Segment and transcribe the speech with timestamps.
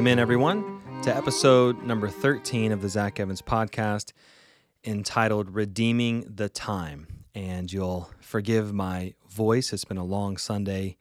[0.00, 4.14] Welcome in, everyone, to episode number 13 of the Zach Evans podcast
[4.82, 7.06] entitled Redeeming the Time.
[7.34, 9.74] And you'll forgive my voice.
[9.74, 10.96] It's been a long Sunday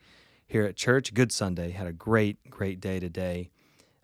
[0.45, 1.13] here at church.
[1.13, 1.71] Good Sunday.
[1.71, 3.51] Had a great, great day today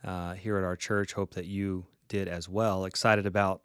[0.02, 1.12] uh, here at our church.
[1.12, 2.86] Hope that you did as well.
[2.86, 3.64] Excited about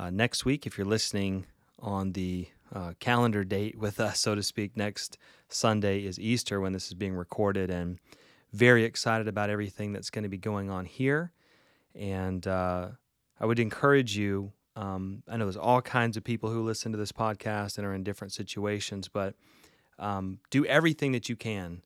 [0.00, 0.66] uh, next week.
[0.66, 1.46] If you're listening
[1.78, 5.16] on the uh, calendar date with us, so to speak, next
[5.48, 7.70] Sunday is Easter when this is being recorded.
[7.70, 8.00] And
[8.56, 11.32] very excited about everything that's going to be going on here.
[11.94, 12.88] And uh,
[13.38, 14.52] I would encourage you.
[14.74, 17.94] Um, I know there's all kinds of people who listen to this podcast and are
[17.94, 19.34] in different situations, but
[19.98, 21.82] um, do everything that you can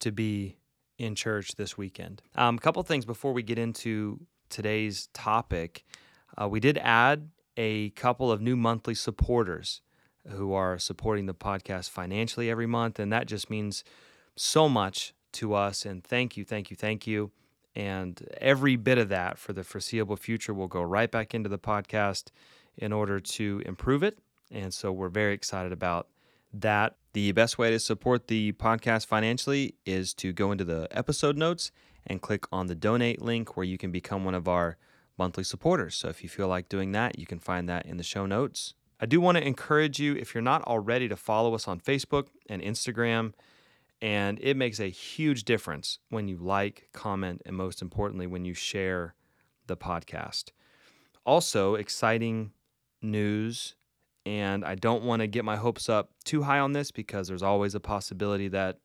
[0.00, 0.56] to be
[0.98, 2.22] in church this weekend.
[2.34, 5.84] Um, a couple things before we get into today's topic.
[6.40, 9.80] Uh, we did add a couple of new monthly supporters
[10.28, 13.84] who are supporting the podcast financially every month, and that just means
[14.34, 15.84] so much to us.
[15.84, 17.30] And thank you, thank you, thank you.
[17.74, 21.58] And every bit of that for the foreseeable future will go right back into the
[21.58, 22.30] podcast
[22.76, 24.18] in order to improve it.
[24.50, 26.08] And so we're very excited about
[26.52, 26.96] that.
[27.12, 31.70] The best way to support the podcast financially is to go into the episode notes
[32.06, 34.76] and click on the donate link where you can become one of our
[35.18, 35.96] monthly supporters.
[35.96, 38.74] So if you feel like doing that, you can find that in the show notes.
[39.00, 42.28] I do want to encourage you, if you're not already, to follow us on Facebook
[42.48, 43.32] and Instagram.
[44.02, 48.52] And it makes a huge difference when you like, comment, and most importantly, when you
[48.52, 49.14] share
[49.66, 50.50] the podcast.
[51.24, 52.52] Also, exciting
[53.00, 53.74] news.
[54.26, 57.42] And I don't want to get my hopes up too high on this because there's
[57.42, 58.80] always a possibility that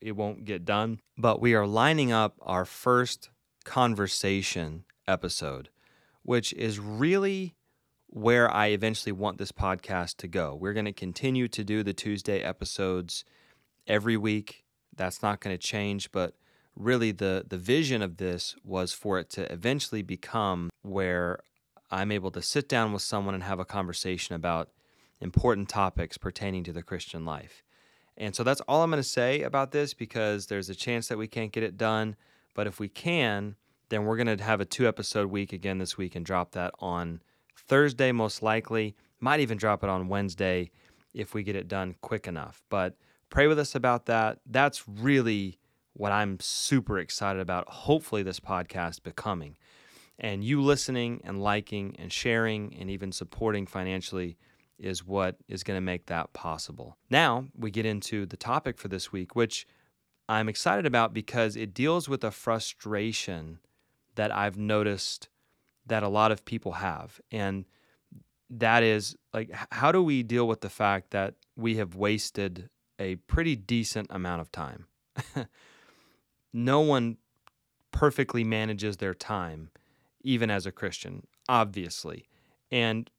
[0.00, 1.00] it won't get done.
[1.16, 3.30] But we are lining up our first
[3.64, 5.68] conversation episode,
[6.22, 7.54] which is really
[8.06, 10.56] where I eventually want this podcast to go.
[10.58, 13.24] We're going to continue to do the Tuesday episodes
[13.86, 14.64] every week.
[14.96, 16.34] That's not going to change, but
[16.76, 21.40] really the the vision of this was for it to eventually become where
[21.90, 24.70] I'm able to sit down with someone and have a conversation about
[25.20, 27.62] important topics pertaining to the Christian life.
[28.16, 31.18] And so that's all I'm going to say about this because there's a chance that
[31.18, 32.16] we can't get it done,
[32.54, 33.56] but if we can,
[33.88, 36.72] then we're going to have a two episode week again this week and drop that
[36.78, 37.20] on
[37.56, 38.94] Thursday most likely.
[39.20, 40.70] Might even drop it on Wednesday
[41.12, 42.62] if we get it done quick enough.
[42.70, 42.96] But
[43.30, 44.40] pray with us about that.
[44.46, 45.58] That's really
[45.94, 47.68] what I'm super excited about.
[47.68, 49.56] Hopefully, this podcast becoming.
[50.18, 54.36] And you listening and liking and sharing and even supporting financially
[54.78, 56.96] is what is going to make that possible.
[57.10, 59.66] Now, we get into the topic for this week, which
[60.28, 63.58] I'm excited about because it deals with a frustration
[64.14, 65.28] that I've noticed
[65.86, 67.20] that a lot of people have.
[67.30, 67.64] And
[68.50, 72.68] that is like, how do we deal with the fact that we have wasted
[73.00, 74.86] a pretty decent amount of time.
[76.52, 77.16] no one
[77.90, 79.70] perfectly manages their time,
[80.22, 82.28] even as a Christian, obviously.
[82.70, 83.10] And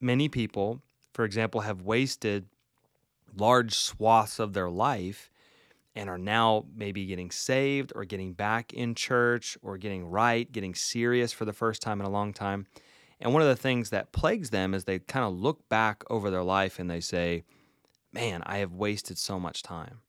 [0.00, 2.46] many people, for example, have wasted
[3.36, 5.30] large swaths of their life
[5.94, 10.74] and are now maybe getting saved or getting back in church or getting right, getting
[10.74, 12.66] serious for the first time in a long time.
[13.20, 16.30] And one of the things that plagues them is they kind of look back over
[16.30, 17.44] their life and they say,
[18.12, 20.00] man, I have wasted so much time.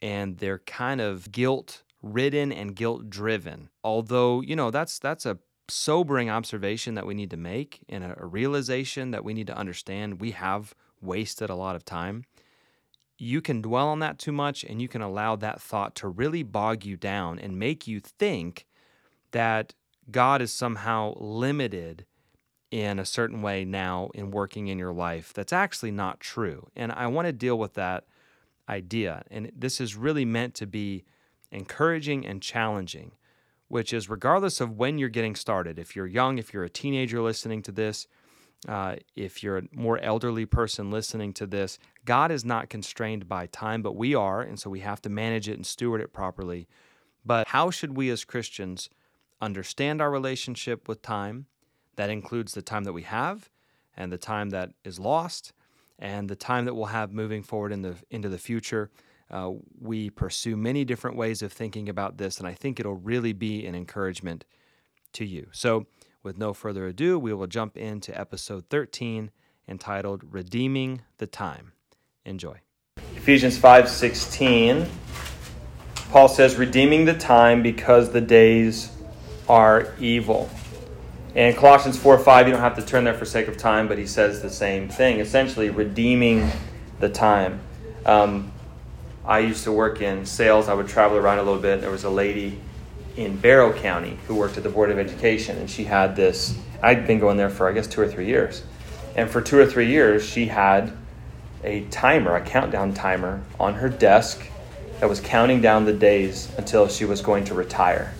[0.00, 3.70] And they're kind of guilt ridden and guilt driven.
[3.82, 8.14] Although, you know, that's that's a sobering observation that we need to make and a,
[8.20, 12.24] a realization that we need to understand we have wasted a lot of time.
[13.18, 16.42] You can dwell on that too much and you can allow that thought to really
[16.42, 18.66] bog you down and make you think
[19.32, 19.74] that
[20.10, 22.04] God is somehow limited
[22.70, 26.68] in a certain way now in working in your life that's actually not true.
[26.74, 28.04] And I want to deal with that
[28.68, 29.22] idea.
[29.30, 31.04] And this is really meant to be
[31.52, 33.12] encouraging and challenging,
[33.68, 37.22] which is regardless of when you're getting started, if you're young, if you're a teenager
[37.22, 38.08] listening to this,
[38.68, 43.46] uh, if you're a more elderly person listening to this, God is not constrained by
[43.46, 44.42] time, but we are.
[44.42, 46.66] And so we have to manage it and steward it properly.
[47.24, 48.88] But how should we as Christians
[49.40, 51.46] understand our relationship with time?
[51.96, 53.50] That includes the time that we have
[53.96, 55.52] and the time that is lost
[55.98, 58.90] and the time that we'll have moving forward in the, into the future.
[59.30, 63.32] Uh, we pursue many different ways of thinking about this, and I think it'll really
[63.32, 64.44] be an encouragement
[65.14, 65.48] to you.
[65.52, 65.86] So,
[66.22, 69.30] with no further ado, we will jump into episode 13
[69.68, 71.72] entitled Redeeming the Time.
[72.24, 72.60] Enjoy.
[73.16, 74.86] Ephesians 5:16
[76.10, 78.90] Paul says redeeming the time because the days
[79.48, 80.48] are evil.
[81.36, 83.98] And Colossians 4 5, you don't have to turn there for sake of time, but
[83.98, 86.50] he says the same thing, essentially redeeming
[86.98, 87.60] the time.
[88.06, 88.50] Um,
[89.22, 90.66] I used to work in sales.
[90.66, 91.82] I would travel around a little bit.
[91.82, 92.58] There was a lady
[93.18, 96.58] in Barrow County who worked at the Board of Education, and she had this.
[96.82, 98.62] I'd been going there for I guess two or three years,
[99.14, 100.96] and for two or three years she had
[101.62, 104.40] a timer, a countdown timer, on her desk
[105.00, 108.14] that was counting down the days until she was going to retire.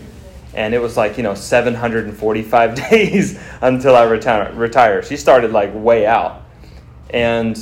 [0.55, 4.53] And it was like, you know, 745 days until I retire.
[4.55, 5.03] retire.
[5.03, 6.43] She started like way out.
[7.11, 7.59] And,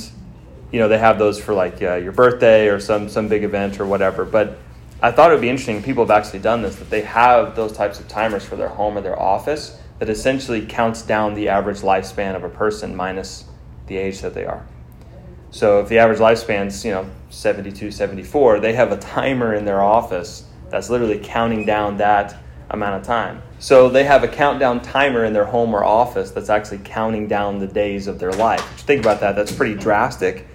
[0.71, 3.79] you know, they have those for like uh, your birthday or some, some big event
[3.79, 4.25] or whatever.
[4.25, 4.57] But
[5.01, 5.83] I thought it would be interesting.
[5.83, 8.97] People have actually done this, that they have those types of timers for their home
[8.97, 13.45] or their office that essentially counts down the average lifespan of a person minus
[13.87, 14.65] the age that they are.
[15.51, 19.81] So if the average lifespan's, you know, 72, 74, they have a timer in their
[19.81, 22.35] office that's literally counting down that
[22.69, 23.41] amount of time.
[23.59, 27.59] So they have a countdown timer in their home or office that's actually counting down
[27.59, 28.61] the days of their life.
[28.81, 30.47] Think about that, that's pretty drastic.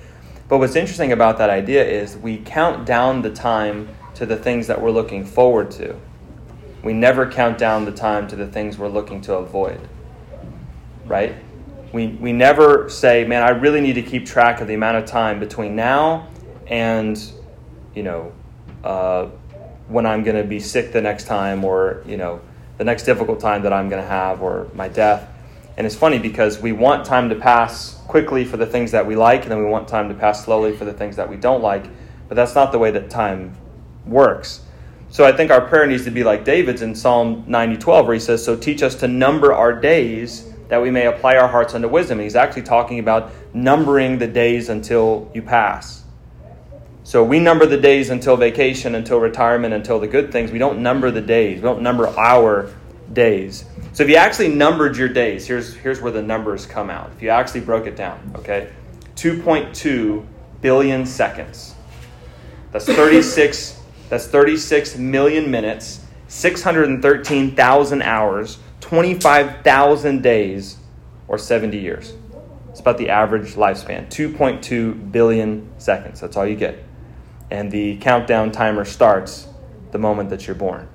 [0.49, 4.67] But what's interesting about that idea is we count down the time to the things
[4.67, 5.97] that we're looking forward to.
[6.83, 9.81] We never count down the time to the things we're looking to avoid.
[11.07, 11.37] Right?
[11.93, 15.07] We, we never say, man, I really need to keep track of the amount of
[15.07, 16.29] time between now
[16.67, 17.21] and,
[17.95, 18.33] you know,
[18.85, 19.29] uh,
[19.91, 22.41] when I'm going to be sick the next time or, you know,
[22.79, 25.29] the next difficult time that I'm going to have or my death.
[25.77, 29.17] And it's funny because we want time to pass quickly for the things that we
[29.17, 31.63] like, and then we want time to pass slowly for the things that we don't
[31.63, 31.85] like.
[32.29, 33.57] But that's not the way that time
[34.07, 34.63] works.
[35.11, 38.21] So I think our prayer needs to be like David's in Psalm 90:12, where he
[38.21, 41.89] says, "So teach us to number our days, that we may apply our hearts unto
[41.89, 46.05] wisdom." And he's actually talking about numbering the days until you pass.
[47.03, 50.53] So we number the days until vacation, until retirement, until the good things.
[50.53, 51.57] We don't number the days.
[51.57, 52.71] We don't number our
[53.13, 53.65] days.
[53.93, 57.11] So if you actually numbered your days, here's here's where the numbers come out.
[57.17, 58.71] If you actually broke it down, okay?
[59.17, 60.25] 2.2
[60.61, 61.75] billion seconds.
[62.71, 63.81] That's 36
[64.11, 70.79] that's 36 million minutes, 613,000 hours, 25,000 days,
[71.29, 72.13] or 70 years.
[72.71, 76.21] It's about the average lifespan 2.2 billion seconds.
[76.21, 76.83] That's all you get.
[77.51, 79.49] And the countdown timer starts
[79.93, 80.89] the moment that you're born.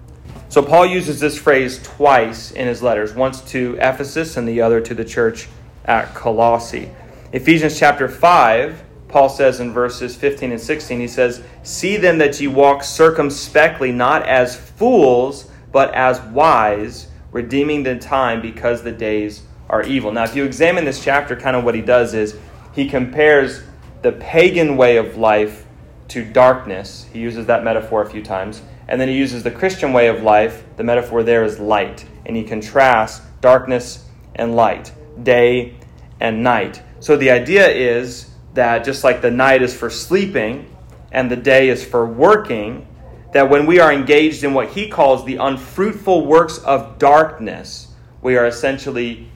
[0.49, 4.79] So Paul uses this phrase twice in his letters, once to Ephesus and the other
[4.81, 5.47] to the church
[5.83, 6.89] at Colossae.
[7.33, 8.83] Ephesians chapter 5
[9.15, 13.93] Paul says in verses 15 and 16, he says, See then that ye walk circumspectly,
[13.93, 20.11] not as fools, but as wise, redeeming the time because the days are evil.
[20.11, 22.37] Now, if you examine this chapter, kind of what he does is
[22.73, 23.63] he compares
[24.01, 25.64] the pagan way of life
[26.09, 27.07] to darkness.
[27.11, 28.61] He uses that metaphor a few times.
[28.87, 30.63] And then he uses the Christian way of life.
[30.77, 32.05] The metaphor there is light.
[32.25, 34.05] And he contrasts darkness
[34.35, 34.91] and light,
[35.23, 35.75] day
[36.19, 36.81] and night.
[36.99, 40.75] So the idea is that just like the night is for sleeping
[41.11, 42.87] and the day is for working,
[43.33, 47.89] that when we are engaged in what he calls the unfruitful works of darkness,
[48.21, 49.29] we are essentially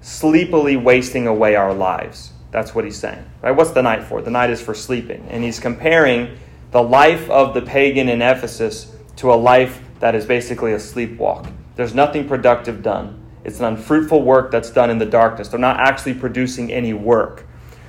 [0.00, 2.32] sleepily wasting away our lives.
[2.56, 3.22] That's what he's saying.
[3.42, 3.50] Right?
[3.50, 4.22] What's the night for?
[4.22, 5.26] The night is for sleeping.
[5.28, 6.38] And he's comparing
[6.70, 11.52] the life of the pagan in Ephesus to a life that is basically a sleepwalk.
[11.74, 13.22] There's nothing productive done.
[13.44, 15.48] It's an unfruitful work that's done in the darkness.
[15.48, 17.44] They're not actually producing any work.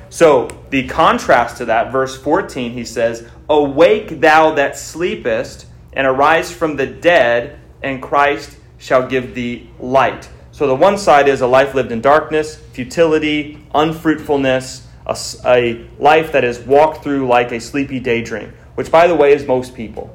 [0.10, 6.52] So, the contrast to that, verse 14, he says, Awake thou that sleepest, and arise
[6.52, 10.28] from the dead, and Christ shall give thee light.
[10.58, 16.32] So, the one side is a life lived in darkness, futility, unfruitfulness, a, a life
[16.32, 20.12] that is walked through like a sleepy daydream, which, by the way, is most people.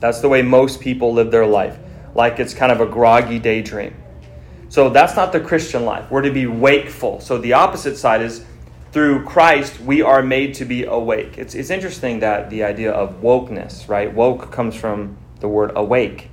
[0.00, 1.78] That's the way most people live their life,
[2.16, 3.94] like it's kind of a groggy daydream.
[4.68, 6.10] So, that's not the Christian life.
[6.10, 7.20] We're to be wakeful.
[7.20, 8.44] So, the opposite side is
[8.90, 11.38] through Christ, we are made to be awake.
[11.38, 14.12] It's, it's interesting that the idea of wokeness, right?
[14.12, 16.29] Woke comes from the word awake.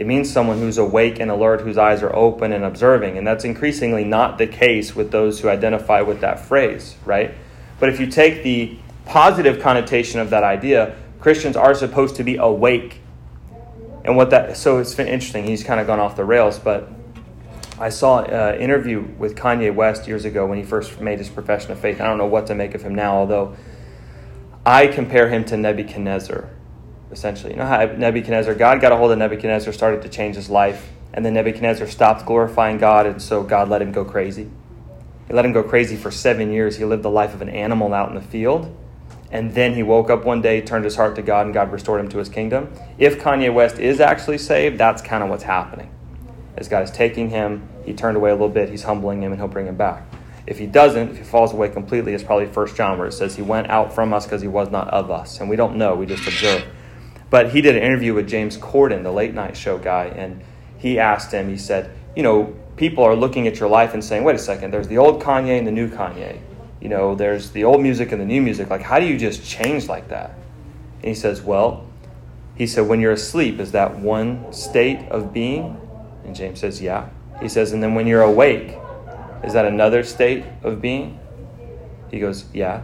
[0.00, 3.18] It means someone who's awake and alert, whose eyes are open and observing.
[3.18, 7.34] And that's increasingly not the case with those who identify with that phrase, right?
[7.78, 12.36] But if you take the positive connotation of that idea, Christians are supposed to be
[12.36, 13.02] awake.
[14.02, 15.44] And what that, so it's been interesting.
[15.44, 16.90] He's kind of gone off the rails, but
[17.78, 21.72] I saw an interview with Kanye West years ago when he first made his profession
[21.72, 22.00] of faith.
[22.00, 23.54] I don't know what to make of him now, although
[24.64, 26.48] I compare him to Nebuchadnezzar,
[27.10, 27.52] essentially.
[27.52, 30.90] You know how Nebuchadnezzar, God got a hold of Nebuchadnezzar, started to change his life,
[31.12, 34.50] and then Nebuchadnezzar stopped glorifying God, and so God let him go crazy.
[35.26, 36.76] He let him go crazy for seven years.
[36.76, 38.76] He lived the life of an animal out in the field.
[39.32, 42.00] And then he woke up one day, turned his heart to God, and God restored
[42.00, 42.72] him to his kingdom.
[42.98, 45.88] If Kanye West is actually saved, that's kind of what's happening.
[46.56, 49.40] As God is taking him he turned away a little bit, he's humbling him and
[49.40, 50.04] he'll bring him back.
[50.46, 53.36] If he doesn't, if he falls away completely, it's probably First John where it says
[53.36, 55.40] he went out from us because he was not of us.
[55.40, 56.64] And we don't know, we just observe.
[57.30, 60.42] But he did an interview with James Corden, the late night show guy, and
[60.76, 64.24] he asked him, he said, You know, people are looking at your life and saying,
[64.24, 66.40] Wait a second, there's the old Kanye and the new Kanye.
[66.80, 68.70] You know, there's the old music and the new music.
[68.70, 70.30] Like, how do you just change like that?
[70.96, 71.86] And he says, Well,
[72.56, 75.80] he said, When you're asleep, is that one state of being?
[76.24, 77.10] And James says, Yeah.
[77.40, 78.76] He says, And then when you're awake,
[79.44, 81.20] is that another state of being?
[82.10, 82.82] He goes, Yeah.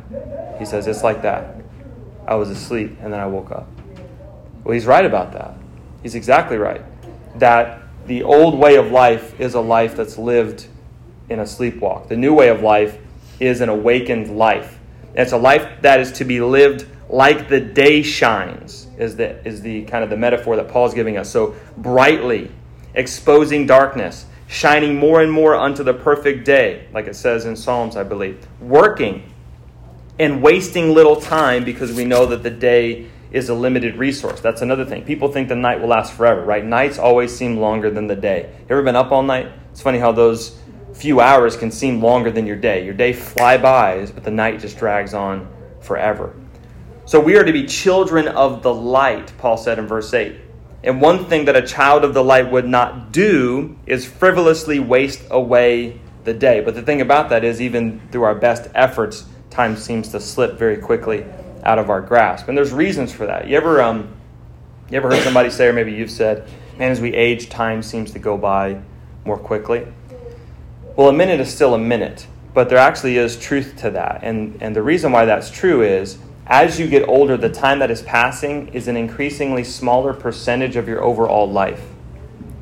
[0.59, 1.57] He says, It's like that.
[2.26, 3.69] I was asleep and then I woke up.
[4.66, 5.54] Well, he's right about that.
[6.02, 6.82] He's exactly right.
[7.37, 10.66] That the old way of life is a life that's lived
[11.28, 12.08] in a sleepwalk.
[12.08, 12.99] The new way of life
[13.38, 14.80] is an awakened life.
[15.14, 19.62] it's a life that is to be lived like the day shines, is the, is
[19.62, 21.30] the kind of the metaphor that Paul's giving us.
[21.30, 22.50] So brightly,
[22.94, 27.96] exposing darkness, shining more and more unto the perfect day, like it says in Psalms,
[27.96, 28.44] I believe.
[28.61, 29.32] Working
[30.18, 34.40] and wasting little time because we know that the day is a limited resource.
[34.40, 35.04] That's another thing.
[35.04, 36.64] People think the night will last forever, right?
[36.64, 38.50] Nights always seem longer than the day.
[38.61, 39.50] You ever been up all night?
[39.71, 40.59] It's funny how those
[40.95, 42.85] few hours can seem longer than your day.
[42.85, 45.49] Your day fly by, but the night just drags on
[45.80, 46.35] forever.
[47.04, 50.40] So we are to be children of the light, Paul said in verse 8.
[50.83, 55.23] And one thing that a child of the light would not do is frivolously waste
[55.30, 56.61] away the day.
[56.61, 60.59] But the thing about that is, even through our best efforts, time seems to slip
[60.59, 61.25] very quickly
[61.66, 62.49] out of our grasp.
[62.49, 63.49] And there's reasons for that.
[63.49, 64.14] You ever, um,
[64.88, 68.12] you ever heard somebody say, or maybe you've said, man, as we age, time seems
[68.12, 68.80] to go by
[69.25, 69.87] more quickly?
[70.94, 74.20] Well, a minute is still a minute, but there actually is truth to that.
[74.23, 77.90] And, and the reason why that's true is as you get older, the time that
[77.90, 81.82] is passing is an increasingly smaller percentage of your overall life.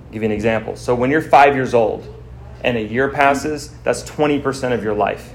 [0.06, 0.74] I'll give you an example.
[0.76, 2.08] So when you're five years old
[2.62, 5.34] and a year passes, that's 20% of your life.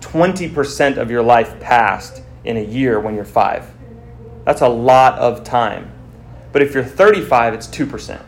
[0.00, 3.70] 20% of your life passed in a year when you're five.
[4.44, 5.92] That's a lot of time.
[6.52, 8.22] But if you're 35, it's 2%.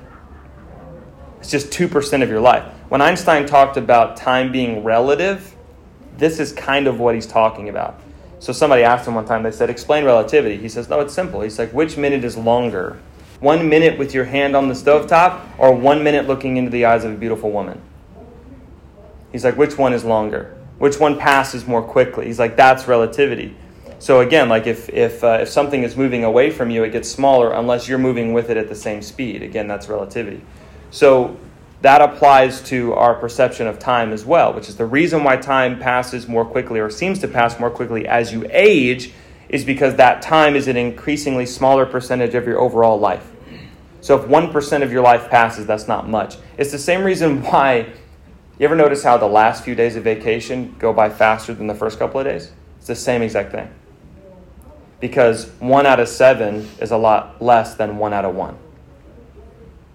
[1.40, 2.64] It's just 2% of your life.
[2.88, 5.54] When Einstein talked about time being relative,
[6.16, 8.00] this is kind of what he's talking about.
[8.38, 10.56] So somebody asked him one time, they said, Explain relativity.
[10.58, 11.40] He says, No, it's simple.
[11.40, 13.00] He's like, Which minute is longer?
[13.40, 17.04] One minute with your hand on the stovetop, or one minute looking into the eyes
[17.04, 17.80] of a beautiful woman?
[19.32, 20.56] He's like, Which one is longer?
[20.78, 22.26] Which one passes more quickly?
[22.26, 23.56] He's like, That's relativity.
[24.04, 27.10] So again, like if if uh, if something is moving away from you, it gets
[27.10, 29.42] smaller unless you're moving with it at the same speed.
[29.42, 30.42] Again, that's relativity.
[30.90, 31.38] So
[31.80, 35.78] that applies to our perception of time as well, which is the reason why time
[35.78, 39.14] passes more quickly or seems to pass more quickly as you age
[39.48, 43.32] is because that time is an increasingly smaller percentage of your overall life.
[44.02, 46.36] So if 1% of your life passes, that's not much.
[46.58, 47.86] It's the same reason why
[48.58, 51.74] you ever notice how the last few days of vacation go by faster than the
[51.74, 52.52] first couple of days?
[52.76, 53.70] It's the same exact thing.
[55.04, 58.56] Because 1 out of 7 is a lot less than 1 out of 1.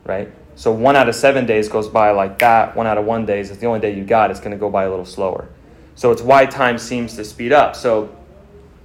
[0.05, 0.31] Right?
[0.59, 2.75] So one out of seven days goes by like that.
[2.75, 4.29] One out of one days is the only day you got.
[4.29, 5.47] It's going to go by a little slower.
[5.95, 7.77] So it's why time seems to speed up.
[7.77, 8.13] So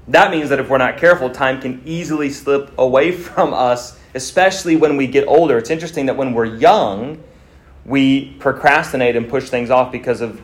[0.07, 4.77] that means that if we're not careful, time can easily slip away from us, especially
[4.77, 5.59] when we get older.
[5.59, 7.21] It's interesting that when we're young,
[7.85, 10.41] we procrastinate and push things off because of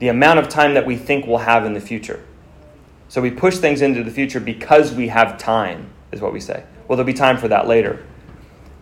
[0.00, 2.20] the amount of time that we think we'll have in the future.
[3.08, 6.64] So we push things into the future because we have time, is what we say.
[6.88, 8.04] Well, there'll be time for that later.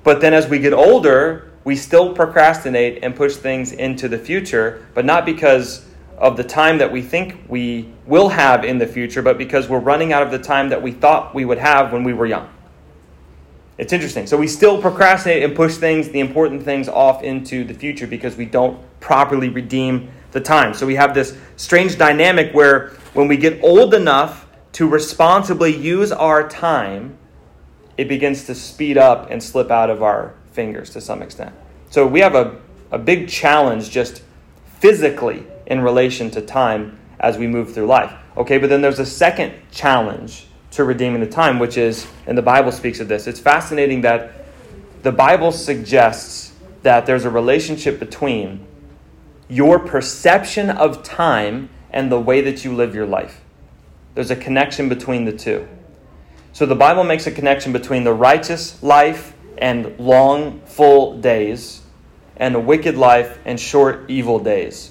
[0.04, 4.86] But then as we get older, we still procrastinate and push things into the future,
[4.94, 5.86] but not because
[6.18, 9.78] of the time that we think we will have in the future, but because we're
[9.78, 12.48] running out of the time that we thought we would have when we were young.
[13.78, 14.26] It's interesting.
[14.26, 18.36] So we still procrastinate and push things, the important things, off into the future because
[18.36, 20.74] we don't properly redeem the time.
[20.74, 26.10] So we have this strange dynamic where when we get old enough to responsibly use
[26.10, 27.18] our time,
[27.96, 31.54] it begins to speed up and slip out of our fingers to some extent.
[31.90, 32.58] So we have a,
[32.90, 34.22] a big challenge just
[34.78, 38.12] physically in relation to time as we move through life.
[38.36, 42.42] Okay, but then there's a second challenge to redeeming the time, which is, and the
[42.42, 43.26] Bible speaks of this.
[43.26, 44.32] It's fascinating that
[45.02, 48.66] the Bible suggests that there's a relationship between
[49.52, 53.42] your perception of time and the way that you live your life.
[54.14, 55.68] There's a connection between the two.
[56.54, 61.82] So the Bible makes a connection between the righteous life and long, full days,
[62.36, 64.90] and a wicked life and short, evil days.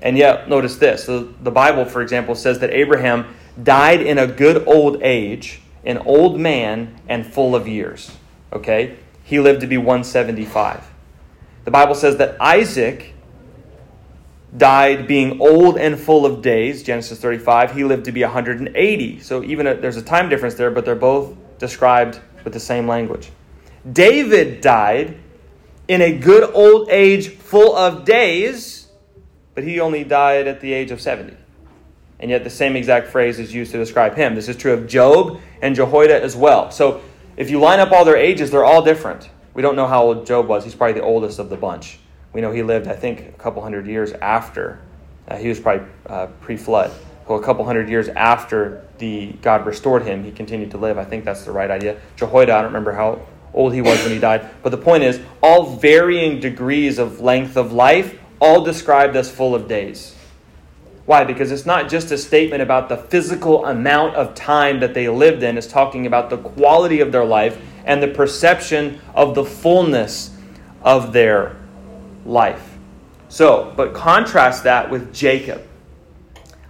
[0.00, 4.28] And yet, notice this the, the Bible, for example, says that Abraham died in a
[4.28, 8.12] good old age, an old man, and full of years.
[8.52, 8.96] Okay?
[9.24, 10.88] He lived to be 175.
[11.64, 13.14] The Bible says that Isaac
[14.56, 17.74] died being old and full of days, Genesis 35.
[17.74, 19.20] He lived to be 180.
[19.20, 22.86] So even a, there's a time difference there, but they're both described with the same
[22.86, 23.30] language.
[23.92, 25.18] David died
[25.88, 28.88] in a good old age full of days,
[29.54, 31.36] but he only died at the age of 70.
[32.18, 34.34] And yet the same exact phrase is used to describe him.
[34.34, 36.70] This is true of Job and Jehoiada as well.
[36.70, 37.02] So
[37.36, 39.28] if you line up all their ages, they're all different.
[39.52, 40.64] We don't know how old Job was.
[40.64, 41.98] He's probably the oldest of the bunch.
[42.36, 44.78] We know he lived, I think, a couple hundred years after.
[45.26, 46.92] Uh, he was probably uh, pre flood.
[47.26, 50.98] Well, a couple hundred years after the God restored him, he continued to live.
[50.98, 51.98] I think that's the right idea.
[52.16, 54.50] Jehoiada, I don't remember how old he was when he died.
[54.62, 59.54] But the point is, all varying degrees of length of life, all described as full
[59.54, 60.14] of days.
[61.06, 61.24] Why?
[61.24, 65.42] Because it's not just a statement about the physical amount of time that they lived
[65.42, 70.36] in, it's talking about the quality of their life and the perception of the fullness
[70.82, 71.56] of their
[72.26, 72.76] life.
[73.28, 75.62] So, but contrast that with Jacob.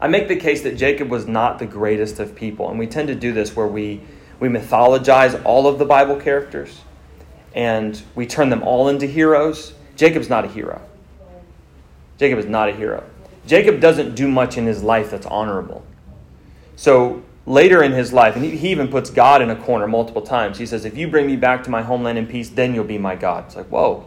[0.00, 3.08] I make the case that Jacob was not the greatest of people, and we tend
[3.08, 4.00] to do this where we
[4.38, 6.80] we mythologize all of the Bible characters
[7.54, 9.72] and we turn them all into heroes.
[9.96, 10.80] Jacob's not a hero.
[12.18, 13.02] Jacob is not a hero.
[13.46, 15.84] Jacob doesn't do much in his life that's honorable.
[16.76, 20.58] So later in his life, and he, even puts God in a corner multiple times.
[20.58, 22.98] He says, If you bring me back to my homeland in peace, then you'll be
[22.98, 23.46] my God.
[23.46, 24.06] It's like, whoa,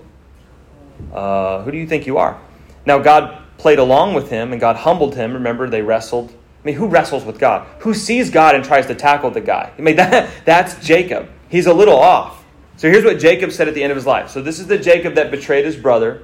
[1.13, 2.39] uh, who do you think you are?
[2.86, 5.34] Now, God played along with him and God humbled him.
[5.34, 7.65] Remember, they wrestled I mean, who wrestles with God?
[7.79, 9.72] Who sees God and tries to tackle the guy?
[9.77, 11.29] I mean, that, that's Jacob.
[11.50, 12.44] He's a little off.
[12.77, 14.29] So here's what Jacob said at the end of his life.
[14.29, 16.24] So this is the Jacob that betrayed his brother.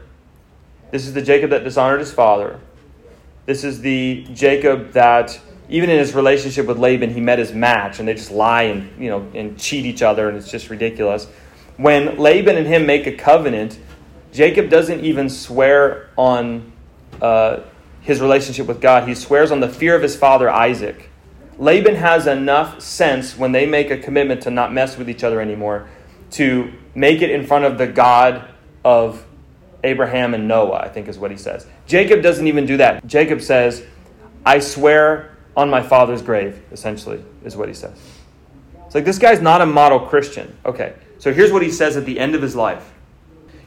[0.91, 2.59] This is the Jacob that dishonored his father.
[3.45, 5.39] This is the Jacob that,
[5.69, 8.89] even in his relationship with Laban, he met his match, and they just lie and
[9.01, 11.27] you know and cheat each other, and it's just ridiculous.
[11.77, 13.77] When Laban and him make a covenant,
[14.35, 16.71] Jacob doesn't even swear on.
[17.21, 17.61] Uh,
[18.05, 21.09] his relationship with God, he swears on the fear of his father Isaac.
[21.57, 25.41] Laban has enough sense when they make a commitment to not mess with each other
[25.41, 25.89] anymore
[26.31, 28.47] to make it in front of the God
[28.83, 29.25] of
[29.83, 31.65] Abraham and Noah, I think is what he says.
[31.87, 33.05] Jacob doesn't even do that.
[33.07, 33.83] Jacob says,
[34.45, 37.97] I swear on my father's grave, essentially, is what he says.
[38.85, 40.55] It's like this guy's not a model Christian.
[40.63, 42.93] Okay, so here's what he says at the end of his life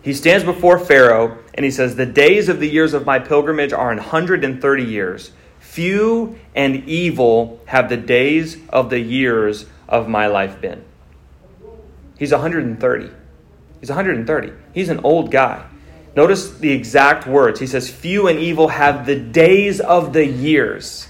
[0.09, 3.75] he stands before Pharaoh and he says, The days of the years of my pilgrimage
[3.75, 5.33] are an 130 years.
[5.61, 10.83] Few and evil have the days of the years of my life been.
[12.19, 13.11] He's 130.
[13.81, 14.53] He's 130.
[14.73, 15.67] He's an old guy.
[16.17, 17.61] Notice the exact words.
[17.61, 21.09] He says, Few and evil have the days of the years.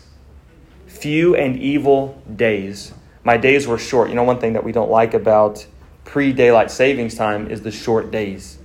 [0.89, 2.93] Few and evil days.
[3.23, 4.09] My days were short.
[4.09, 5.65] You know, one thing that we don't like about
[6.03, 8.58] pre daylight savings time is the short days.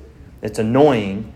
[0.43, 1.33] It's annoying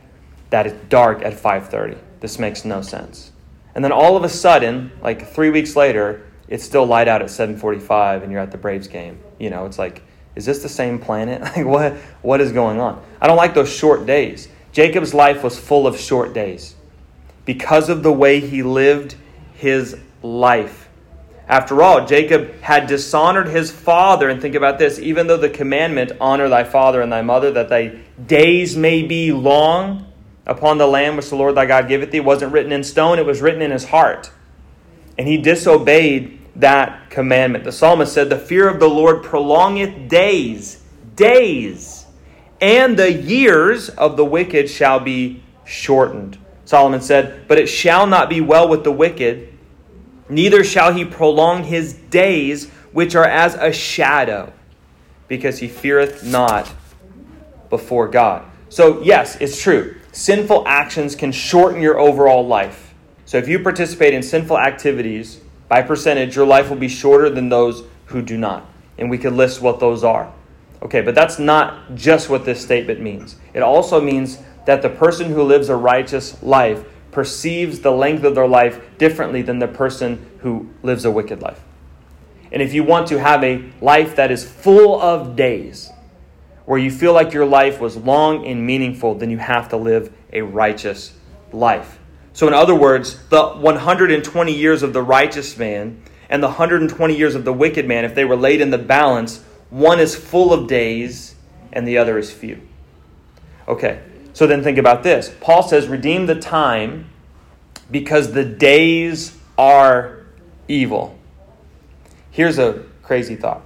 [0.51, 1.97] that it's dark at 5:30.
[2.19, 3.31] This makes no sense.
[3.73, 7.29] And then all of a sudden, like 3 weeks later, it's still light out at
[7.29, 9.17] 7:45 and you're at the Braves game.
[9.39, 10.03] You know, it's like
[10.35, 11.41] is this the same planet?
[11.55, 13.01] Like what what is going on?
[13.19, 14.47] I don't like those short days.
[14.71, 16.75] Jacob's life was full of short days
[17.45, 19.15] because of the way he lived
[19.55, 20.86] his life.
[21.49, 24.29] After all, Jacob had dishonored his father.
[24.29, 27.69] And think about this even though the commandment, honor thy father and thy mother, that
[27.69, 30.11] thy days may be long
[30.45, 33.25] upon the land which the Lord thy God giveth thee, wasn't written in stone, it
[33.25, 34.31] was written in his heart.
[35.17, 37.63] And he disobeyed that commandment.
[37.63, 40.83] The psalmist said, The fear of the Lord prolongeth days,
[41.15, 42.05] days,
[42.59, 46.37] and the years of the wicked shall be shortened.
[46.65, 49.56] Solomon said, But it shall not be well with the wicked
[50.29, 54.51] Neither shall he prolong his days, which are as a shadow,
[55.27, 56.73] because he feareth not
[57.69, 58.45] before God.
[58.69, 59.95] So, yes, it's true.
[60.11, 62.93] Sinful actions can shorten your overall life.
[63.25, 67.49] So, if you participate in sinful activities, by percentage, your life will be shorter than
[67.49, 68.65] those who do not.
[68.97, 70.33] And we could list what those are.
[70.81, 73.35] Okay, but that's not just what this statement means.
[73.53, 76.83] It also means that the person who lives a righteous life
[77.17, 81.59] perceives the length of their life differently than the person who lives a wicked life.
[82.51, 85.89] And if you want to have a life that is full of days,
[86.65, 90.13] where you feel like your life was long and meaningful, then you have to live
[90.31, 91.15] a righteous
[91.51, 91.97] life.
[92.33, 95.99] So, in other words, the 120 years of the righteous man
[96.29, 99.43] and the 120 years of the wicked man, if they were laid in the balance,
[99.71, 101.33] one is full of days
[101.73, 102.61] and the other is few.
[103.67, 104.03] Okay,
[104.37, 105.33] so then think about this.
[105.41, 107.09] Paul says, Redeem the time
[107.89, 110.27] because the days are
[110.67, 111.17] evil.
[112.29, 113.63] Here's a crazy thought.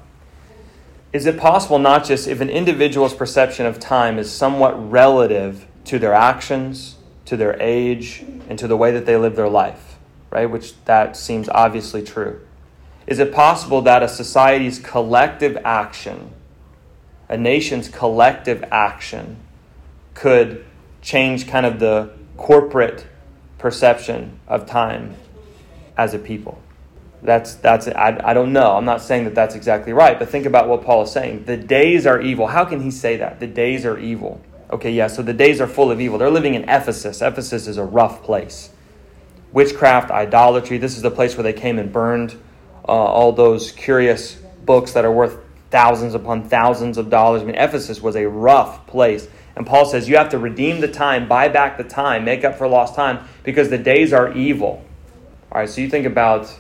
[1.12, 6.00] Is it possible not just if an individual's perception of time is somewhat relative to
[6.00, 9.98] their actions, to their age, and to the way that they live their life,
[10.30, 10.46] right?
[10.46, 12.40] Which that seems obviously true.
[13.06, 16.32] Is it possible that a society's collective action
[17.28, 19.36] a nation's collective action
[20.14, 20.66] could
[21.02, 23.06] change kind of the corporate
[23.58, 25.16] perception of time
[25.98, 26.62] as a people.
[27.24, 28.76] That's, that's I, I don't know.
[28.76, 31.46] I'm not saying that that's exactly right, but think about what Paul is saying.
[31.46, 32.48] The days are evil.
[32.48, 33.40] How can he say that?
[33.40, 34.42] The days are evil.
[34.72, 36.18] Okay, yeah, so the days are full of evil.
[36.18, 37.22] They're living in Ephesus.
[37.22, 38.72] Ephesus is a rough place.
[39.52, 40.78] Witchcraft, idolatry.
[40.78, 42.34] This is the place where they came and burned
[42.88, 45.38] uh, all those curious books that are worth
[45.70, 47.42] thousands upon thousands of dollars.
[47.42, 49.28] I mean, Ephesus was a rough place.
[49.56, 52.58] And Paul says you have to redeem the time, buy back the time, make up
[52.58, 54.84] for lost time, because the days are evil.
[55.52, 56.54] All right, so you think about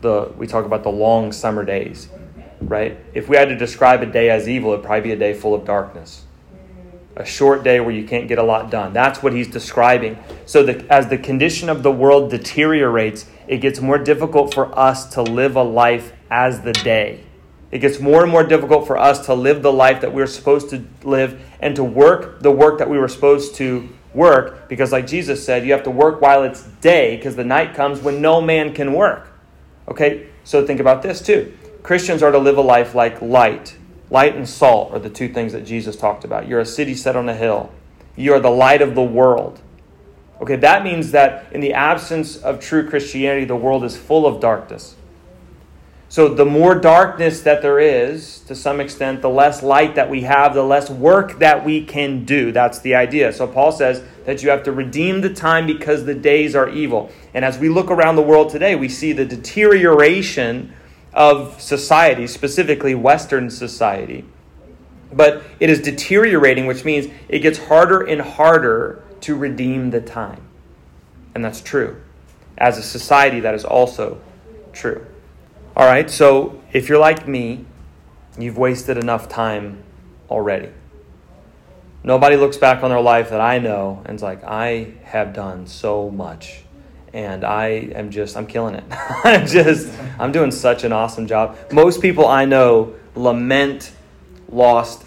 [0.00, 2.08] the, we talk about the long summer days,
[2.60, 2.98] right?
[3.14, 5.54] If we had to describe a day as evil, it'd probably be a day full
[5.54, 6.24] of darkness.
[7.16, 8.92] A short day where you can't get a lot done.
[8.92, 10.18] That's what he's describing.
[10.46, 15.06] So, the, as the condition of the world deteriorates, it gets more difficult for us
[15.10, 17.22] to live a life as the day.
[17.74, 20.70] It gets more and more difficult for us to live the life that we're supposed
[20.70, 25.08] to live and to work the work that we were supposed to work because, like
[25.08, 28.40] Jesus said, you have to work while it's day because the night comes when no
[28.40, 29.28] man can work.
[29.88, 31.52] Okay, so think about this too.
[31.82, 33.76] Christians are to live a life like light.
[34.08, 36.46] Light and salt are the two things that Jesus talked about.
[36.46, 37.72] You're a city set on a hill,
[38.14, 39.60] you are the light of the world.
[40.40, 44.40] Okay, that means that in the absence of true Christianity, the world is full of
[44.40, 44.94] darkness.
[46.14, 50.20] So, the more darkness that there is, to some extent, the less light that we
[50.20, 52.52] have, the less work that we can do.
[52.52, 53.32] That's the idea.
[53.32, 57.10] So, Paul says that you have to redeem the time because the days are evil.
[57.34, 60.72] And as we look around the world today, we see the deterioration
[61.12, 64.24] of society, specifically Western society.
[65.12, 70.46] But it is deteriorating, which means it gets harder and harder to redeem the time.
[71.34, 72.00] And that's true.
[72.56, 74.20] As a society, that is also
[74.72, 75.04] true.
[75.76, 77.64] All right, so if you're like me,
[78.38, 79.82] you've wasted enough time
[80.30, 80.68] already.
[82.04, 85.66] Nobody looks back on their life that I know and is like, I have done
[85.66, 86.62] so much.
[87.12, 88.84] And I am just, I'm killing it.
[88.90, 91.58] I'm just, I'm doing such an awesome job.
[91.72, 93.90] Most people I know lament
[94.48, 95.04] lost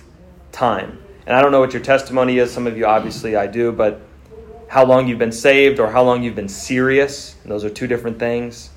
[0.51, 1.01] time.
[1.25, 2.51] And I don't know what your testimony is.
[2.51, 4.01] Some of you, obviously, I do, but
[4.67, 8.19] how long you've been saved or how long you've been serious, those are two different
[8.19, 8.71] things.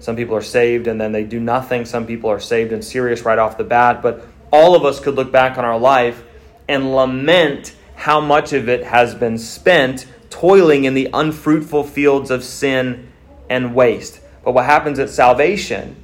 [0.00, 1.84] Some people are saved and then they do nothing.
[1.84, 4.02] Some people are saved and serious right off the bat.
[4.02, 6.24] But all of us could look back on our life
[6.68, 12.42] and lament how much of it has been spent toiling in the unfruitful fields of
[12.42, 13.12] sin
[13.50, 14.20] and waste.
[14.42, 15.96] But what happens at salvation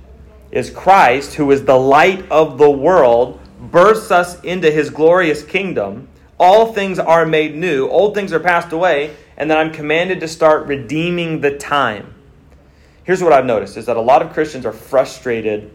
[0.53, 6.09] is Christ, who is the light of the world, bursts us into his glorious kingdom.
[6.39, 10.29] All things are made new, old things are passed away, and then I'm commanded to
[10.29, 12.16] start redeeming the time
[13.07, 15.71] here's what I've noticed is that a lot of Christians are frustrated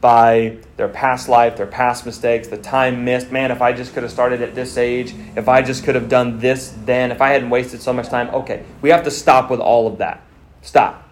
[0.00, 3.32] by their past life, their past mistakes, the time missed.
[3.32, 6.08] Man, if I just could have started at this age, if I just could have
[6.08, 9.50] done this then, if I hadn't wasted so much time, okay, we have to stop
[9.50, 10.22] with all of that.
[10.62, 11.02] Stop.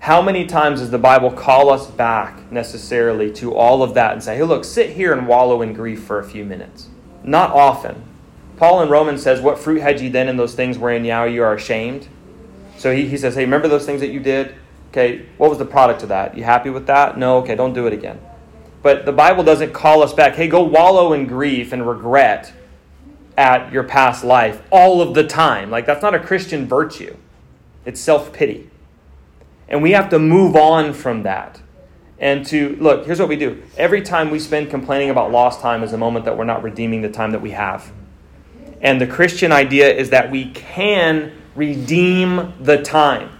[0.00, 4.22] How many times does the Bible call us back necessarily to all of that and
[4.22, 6.88] say, hey, look, sit here and wallow in grief for a few minutes?
[7.22, 8.02] Not often.
[8.56, 11.42] Paul in Romans says, What fruit had ye then in those things wherein now you
[11.42, 12.08] are ashamed?
[12.76, 14.54] So he, he says, Hey, remember those things that you did?
[14.92, 16.36] Okay, what was the product of that?
[16.36, 17.16] You happy with that?
[17.16, 18.20] No, okay, don't do it again.
[18.82, 22.52] But the Bible doesn't call us back, hey, go wallow in grief and regret
[23.38, 25.70] at your past life all of the time.
[25.70, 27.16] Like, that's not a Christian virtue,
[27.86, 28.68] it's self pity.
[29.66, 31.62] And we have to move on from that.
[32.18, 33.62] And to look, here's what we do.
[33.78, 37.00] Every time we spend complaining about lost time is a moment that we're not redeeming
[37.00, 37.90] the time that we have.
[38.82, 43.30] And the Christian idea is that we can redeem the time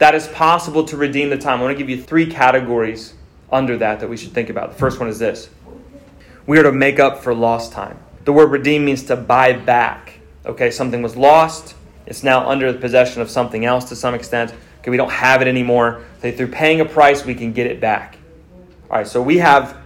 [0.00, 1.60] that is possible to redeem the time.
[1.60, 3.14] I want to give you three categories
[3.52, 4.72] under that that we should think about.
[4.72, 5.50] The first one is this
[6.46, 7.98] we are to make up for lost time.
[8.24, 10.18] The word redeem means to buy back.
[10.44, 11.74] Okay, something was lost,
[12.06, 14.54] it's now under the possession of something else to some extent.
[14.80, 16.02] Okay, we don't have it anymore.
[16.22, 18.16] So through paying a price, we can get it back.
[18.90, 19.76] All right, so we have,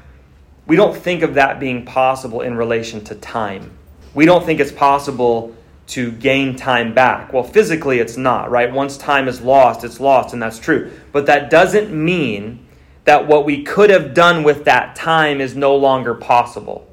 [0.67, 3.73] we don't think of that being possible in relation to time.
[4.15, 5.55] We don't think it's possible
[5.87, 7.33] to gain time back.
[7.33, 8.73] Well, physically, it's not, right?
[8.73, 10.91] Once time is lost, it's lost, and that's true.
[11.13, 12.67] But that doesn't mean
[13.05, 16.89] that what we could have done with that time is no longer possible.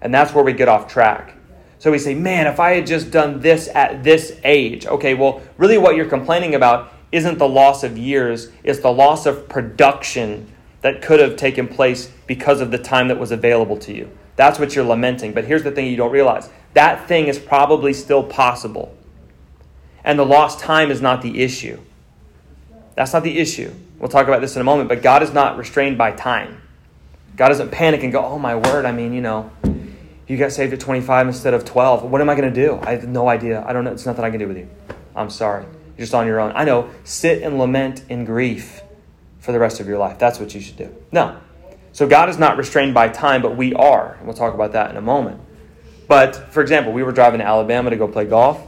[0.00, 1.36] And that's where we get off track.
[1.78, 4.86] So we say, man, if I had just done this at this age.
[4.86, 9.26] Okay, well, really what you're complaining about isn't the loss of years, it's the loss
[9.26, 13.94] of production that could have taken place because of the time that was available to
[13.94, 14.10] you.
[14.36, 15.32] That's what you're lamenting.
[15.32, 18.94] But here's the thing you don't realize that thing is probably still possible.
[20.04, 21.80] And the lost time is not the issue.
[22.94, 23.72] That's not the issue.
[23.98, 26.60] We'll talk about this in a moment, but God is not restrained by time.
[27.34, 29.50] God doesn't panic and go, oh my word, I mean, you know,
[30.26, 32.02] You got saved at 25 instead of 12.
[32.02, 32.80] What am I going to do?
[32.82, 33.64] I have no idea.
[33.64, 33.92] I don't know.
[33.92, 34.68] It's nothing I can do with you.
[35.14, 35.64] I'm sorry.
[35.64, 36.52] You're just on your own.
[36.54, 36.90] I know.
[37.04, 38.82] Sit and lament in grief
[39.38, 40.18] for the rest of your life.
[40.18, 40.94] That's what you should do.
[41.12, 41.38] No.
[41.92, 44.14] So God is not restrained by time, but we are.
[44.14, 45.40] And we'll talk about that in a moment.
[46.08, 48.60] But for example, we were driving to Alabama to go play golf,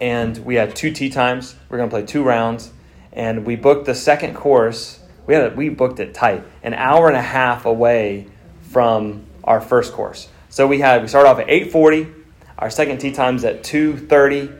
[0.00, 1.54] and we had two tee times.
[1.68, 2.72] We are going to play two rounds,
[3.12, 5.00] and we booked the second course.
[5.26, 8.28] We had we booked it tight, an hour and a half away
[8.60, 10.28] from our first course.
[10.50, 12.12] So we had we started off at 8:40.
[12.58, 14.52] Our second tee time's at 2:30.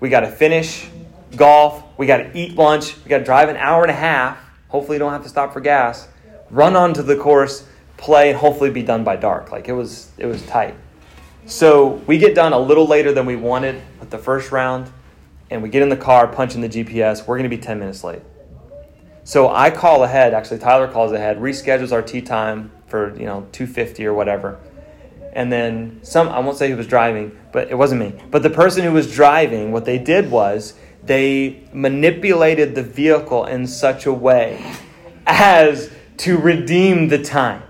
[0.00, 0.88] We got to finish
[1.36, 1.82] golf.
[1.98, 2.96] We got to eat lunch.
[3.04, 4.38] We got to drive an hour and a half.
[4.68, 6.08] Hopefully, don't have to stop for gas.
[6.50, 9.52] Run onto the course, play, and hopefully be done by dark.
[9.52, 10.74] Like it was, it was tight.
[11.50, 14.90] So we get done a little later than we wanted with the first round,
[15.50, 17.26] and we get in the car, punch in the GPS.
[17.26, 18.22] We're going to be 10 minutes late.
[19.24, 20.32] So I call ahead.
[20.32, 24.58] Actually, Tyler calls ahead, reschedules our tee time for you know 250 or whatever
[25.32, 28.50] and then some i won't say who was driving but it wasn't me but the
[28.50, 34.12] person who was driving what they did was they manipulated the vehicle in such a
[34.12, 34.62] way
[35.26, 37.62] as to redeem the time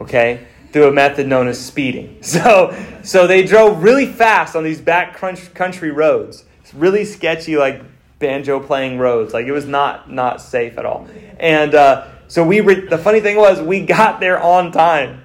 [0.00, 4.80] okay through a method known as speeding so so they drove really fast on these
[4.80, 7.82] back country roads it's really sketchy like
[8.18, 11.08] banjo playing roads like it was not not safe at all
[11.38, 15.22] and uh, so we re- the funny thing was we got there on time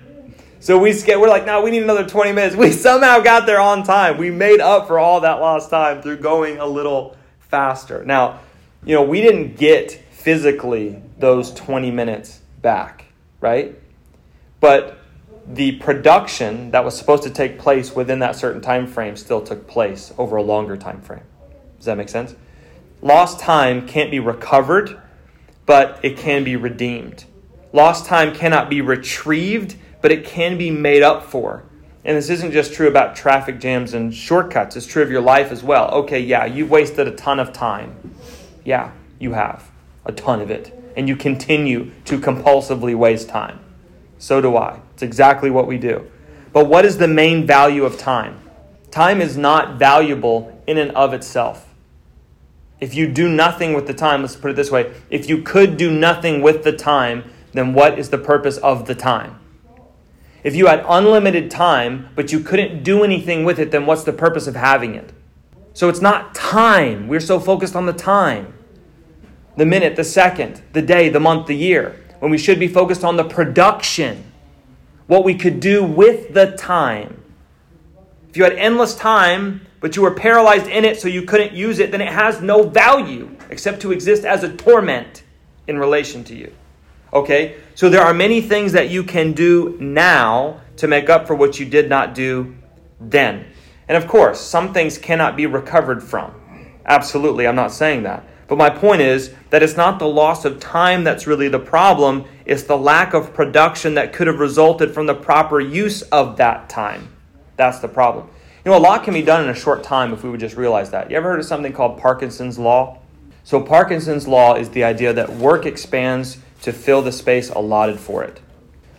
[0.60, 2.56] so we get, we're like, no, we need another 20 minutes.
[2.56, 4.18] We somehow got there on time.
[4.18, 8.04] We made up for all that lost time through going a little faster.
[8.04, 8.40] Now,
[8.84, 13.06] you know, we didn't get physically those 20 minutes back,
[13.40, 13.80] right?
[14.60, 14.98] But
[15.48, 19.68] the production that was supposed to take place within that certain time frame still took
[19.68, 21.24] place over a longer time frame.
[21.78, 22.36] Does that make sense?
[23.02, 25.00] Lost time can't be recovered,
[25.66, 27.26] but it can be redeemed.
[27.72, 31.64] Lost time cannot be retrieved but it can be made up for.
[32.06, 35.52] And this isn't just true about traffic jams and shortcuts, it's true of your life
[35.52, 35.92] as well.
[35.92, 38.14] Okay, yeah, you've wasted a ton of time.
[38.64, 39.70] Yeah, you have.
[40.06, 40.74] A ton of it.
[40.96, 43.60] And you continue to compulsively waste time.
[44.18, 44.80] So do I.
[44.94, 46.10] It's exactly what we do.
[46.54, 48.40] But what is the main value of time?
[48.90, 51.74] Time is not valuable in and of itself.
[52.80, 55.78] If you do nothing with the time, let's put it this way if you could
[55.78, 59.40] do nothing with the time, then what is the purpose of the time?
[60.44, 64.14] If you had unlimited time, but you couldn't do anything with it, then what's the
[64.14, 65.12] purpose of having it?
[65.74, 67.08] So it's not time.
[67.08, 68.54] We're so focused on the time
[69.58, 73.04] the minute, the second, the day, the month, the year when we should be focused
[73.04, 74.24] on the production,
[75.08, 77.24] what we could do with the time.
[78.30, 81.80] If you had endless time, but you were paralyzed in it so you couldn't use
[81.80, 85.24] it, then it has no value except to exist as a torment
[85.68, 86.54] in relation to you.
[87.14, 87.58] Okay?
[87.76, 91.60] So there are many things that you can do now to make up for what
[91.60, 92.56] you did not do
[93.00, 93.46] then.
[93.88, 96.34] And of course, some things cannot be recovered from.
[96.86, 98.26] Absolutely, I'm not saying that.
[98.48, 102.26] But my point is that it's not the loss of time that's really the problem,
[102.46, 106.70] it's the lack of production that could have resulted from the proper use of that
[106.70, 107.10] time.
[107.58, 108.30] That's the problem.
[108.64, 110.56] You know, a lot can be done in a short time if we would just
[110.56, 111.10] realize that.
[111.10, 113.00] You ever heard of something called Parkinson's Law?
[113.44, 118.24] So, Parkinson's Law is the idea that work expands to fill the space allotted for
[118.24, 118.42] it.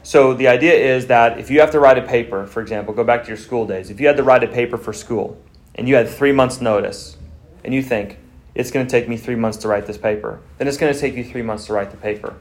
[0.03, 3.05] So the idea is that if you have to write a paper, for example, go
[3.05, 5.39] back to your school days, if you had to write a paper for school
[5.75, 7.19] and you had three months' notice,
[7.63, 8.19] and you think,
[8.59, 10.99] it's going to take me three months to write this paper, then it's going to
[10.99, 12.37] take you three months to write the paper.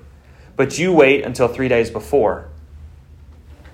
[0.55, 2.49] But you wait until three days before.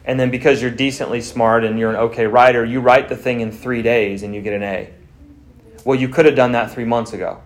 [0.04, 3.40] And then because you're decently smart and you're an okay writer, you write the thing
[3.40, 4.94] in three days and you get an A.
[5.86, 7.42] Well, you could have done that three months ago.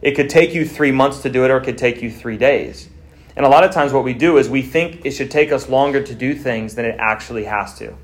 [0.00, 2.38] It could take you three months to do it, or it could take you three
[2.38, 2.88] days.
[3.36, 5.68] And a lot of times, what we do is we think it should take us
[5.68, 7.94] longer to do things than it actually has to.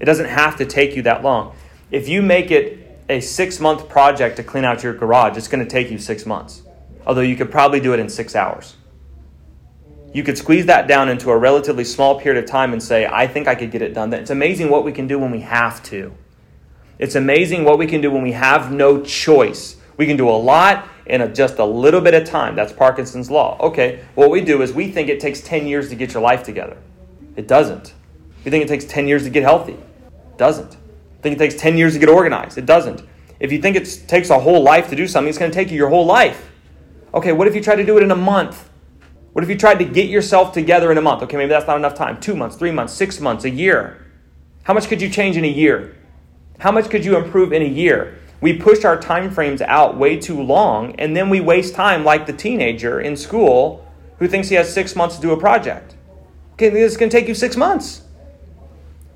[0.00, 1.54] It doesn't have to take you that long.
[1.90, 5.64] If you make it a six month project to clean out your garage, it's going
[5.64, 6.62] to take you six months.
[7.06, 8.76] Although you could probably do it in six hours.
[10.12, 13.26] You could squeeze that down into a relatively small period of time and say, I
[13.26, 14.12] think I could get it done.
[14.12, 16.14] It's amazing what we can do when we have to.
[16.98, 19.76] It's amazing what we can do when we have no choice.
[19.96, 22.54] We can do a lot in a, just a little bit of time.
[22.54, 23.58] That's Parkinson's law.
[23.60, 26.44] Okay, what we do is we think it takes 10 years to get your life
[26.44, 26.76] together.
[27.36, 27.92] It doesn't.
[28.44, 29.72] You think it takes 10 years to get healthy.
[29.72, 30.76] It doesn't.
[31.24, 32.58] Think it takes 10 years to get organized.
[32.58, 33.02] It doesn't.
[33.40, 35.70] If you think it takes a whole life to do something, it's going to take
[35.70, 36.52] you your whole life.
[37.14, 38.68] Okay, what if you try to do it in a month?
[39.32, 41.22] What if you tried to get yourself together in a month?
[41.22, 42.20] Okay, maybe that's not enough time.
[42.20, 44.04] Two months, three months, six months, a year.
[44.64, 45.96] How much could you change in a year?
[46.58, 48.18] How much could you improve in a year?
[48.44, 52.26] we push our time frames out way too long, and then we waste time like
[52.26, 55.96] the teenager in school who thinks he has six months to do a project.
[56.52, 58.02] Okay, this is going to take you six months.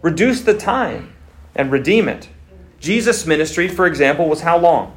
[0.01, 1.15] Reduce the time
[1.59, 2.29] and redeem it.
[2.79, 4.97] Jesus' ministry, for example, was how long?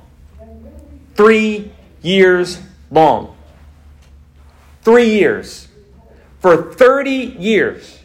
[1.16, 1.72] Three
[2.02, 3.36] years long.
[4.84, 5.68] Three years.
[6.40, 8.04] For 30 years,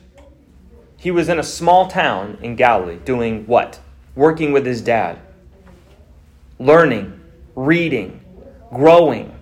[0.97, 3.79] he was in a small town in Galilee doing what?
[4.15, 5.19] Working with his dad,
[6.59, 7.21] learning,
[7.55, 8.21] reading,
[8.71, 9.35] growing.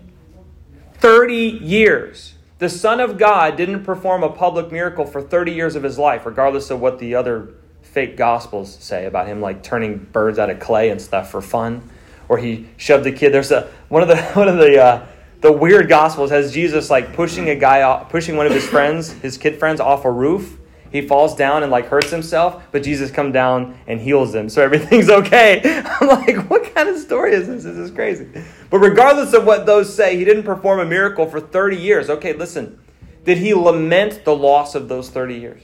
[0.94, 2.34] 30 years.
[2.58, 6.26] The Son of God didn't perform a public miracle for 30 years of his life,
[6.26, 7.54] regardless of what the other
[7.94, 11.88] fake gospels say about him, like turning birds out of clay and stuff for fun,
[12.28, 13.32] or he shoved a kid.
[13.32, 15.06] There's a one of the one of the uh,
[15.40, 19.12] the weird gospels has Jesus like pushing a guy off, pushing one of his friends,
[19.12, 20.58] his kid friends, off a roof.
[20.90, 24.62] He falls down and like hurts himself, but Jesus comes down and heals him, so
[24.62, 25.60] everything's okay.
[25.64, 27.64] I'm like, what kind of story is this?
[27.64, 28.28] This is crazy.
[28.70, 32.10] But regardless of what those say, he didn't perform a miracle for 30 years.
[32.10, 32.80] Okay, listen.
[33.24, 35.62] Did he lament the loss of those 30 years?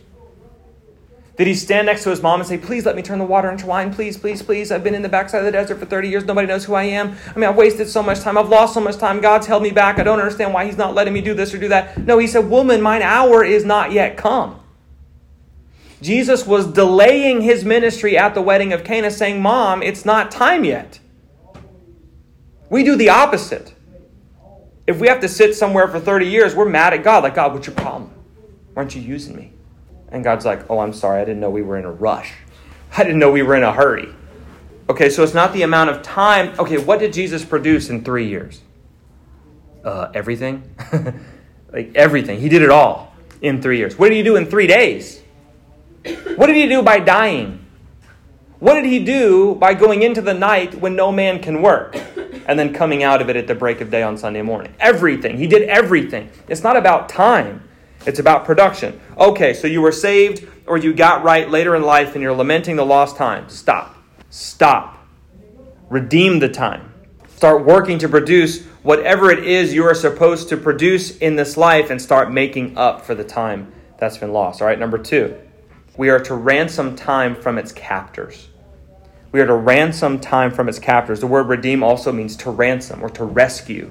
[1.41, 3.51] Did he stand next to his mom and say, Please let me turn the water
[3.51, 3.95] into wine?
[3.95, 4.71] Please, please, please.
[4.71, 6.27] I've been in the backside of the desert for 30 years.
[6.27, 7.17] Nobody knows who I am.
[7.35, 8.37] I mean, I've wasted so much time.
[8.37, 9.23] I've lost so much time.
[9.23, 9.99] God's held me back.
[9.99, 11.97] I don't understand why he's not letting me do this or do that.
[11.97, 14.61] No, he said, Woman, mine hour is not yet come.
[16.03, 20.63] Jesus was delaying his ministry at the wedding of Cana, saying, Mom, it's not time
[20.63, 21.01] yet.
[22.69, 23.73] We do the opposite.
[24.87, 27.23] If we have to sit somewhere for 30 years, we're mad at God.
[27.23, 28.11] Like, God, what's your problem?
[28.75, 29.55] Why aren't you using me?
[30.11, 31.21] And God's like, oh, I'm sorry.
[31.21, 32.33] I didn't know we were in a rush.
[32.97, 34.09] I didn't know we were in a hurry.
[34.89, 36.53] Okay, so it's not the amount of time.
[36.59, 38.61] Okay, what did Jesus produce in three years?
[39.85, 40.75] Uh, everything.
[41.73, 42.41] like everything.
[42.41, 43.97] He did it all in three years.
[43.99, 45.23] What did he do in three days?
[46.37, 47.65] What did he do by dying?
[48.59, 51.97] What did he do by going into the night when no man can work
[52.47, 54.75] and then coming out of it at the break of day on Sunday morning?
[54.81, 55.39] Everything.
[55.39, 56.31] He did everything.
[56.49, 57.63] It's not about time.
[58.07, 59.01] It's about production.
[59.19, 62.77] Okay, so you were saved or you got right later in life and you're lamenting
[62.77, 63.49] the lost time.
[63.49, 63.97] Stop.
[64.31, 65.07] Stop.
[65.89, 66.93] Redeem the time.
[67.37, 71.91] Start working to produce whatever it is you are supposed to produce in this life
[71.91, 74.63] and start making up for the time that's been lost.
[74.63, 75.37] All right, number two,
[75.97, 78.49] we are to ransom time from its captors.
[79.33, 81.21] We are to ransom time from its captors.
[81.21, 83.91] The word redeem also means to ransom or to rescue,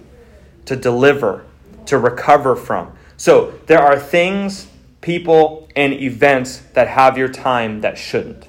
[0.65, 1.45] to deliver,
[1.86, 2.91] to recover from.
[3.19, 4.67] So there are things,
[5.01, 8.47] people, and events that have your time that shouldn't.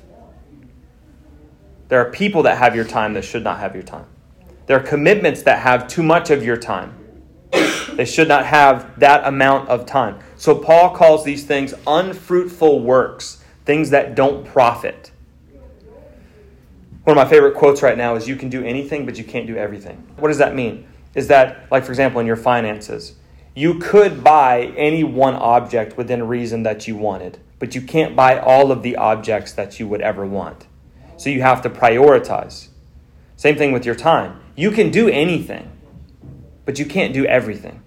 [1.88, 4.06] There are people that have your time that should not have your time.
[4.66, 6.94] There are commitments that have too much of your time.
[7.94, 10.20] They should not have that amount of time.
[10.36, 15.10] So Paul calls these things unfruitful works, things that don't profit.
[17.02, 19.48] One of my favorite quotes right now is You can do anything, but you can't
[19.48, 19.96] do everything.
[20.16, 20.86] What does that mean?
[21.16, 23.16] Is that, like, for example, in your finances,
[23.60, 28.38] you could buy any one object within reason that you wanted, but you can't buy
[28.38, 30.66] all of the objects that you would ever want.
[31.18, 32.68] So you have to prioritize.
[33.36, 34.40] Same thing with your time.
[34.56, 35.70] You can do anything,
[36.64, 37.82] but you can't do everything.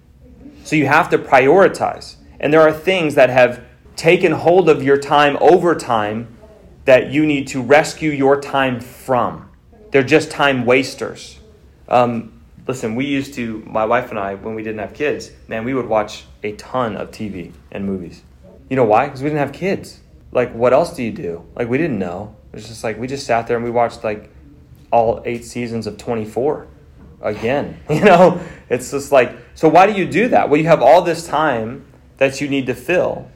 [0.62, 2.18] So you have to prioritize.
[2.38, 3.64] And there are things that have
[3.96, 6.38] taken hold of your time over time
[6.84, 9.50] that you need to rescue your time from.
[9.90, 11.40] They're just time wasters.
[11.88, 12.33] Um,
[12.66, 15.74] Listen, we used to, my wife and I, when we didn't have kids, man, we
[15.74, 18.22] would watch a ton of TV and movies.
[18.70, 19.06] You know why?
[19.06, 20.00] Because we didn't have kids.
[20.32, 21.44] Like, what else do you do?
[21.54, 22.34] Like, we didn't know.
[22.54, 24.30] It's just like, we just sat there and we watched like
[24.90, 26.66] all eight seasons of 24
[27.20, 27.80] again.
[27.90, 30.48] You know, it's just like, so why do you do that?
[30.48, 31.84] Well, you have all this time
[32.16, 33.30] that you need to fill,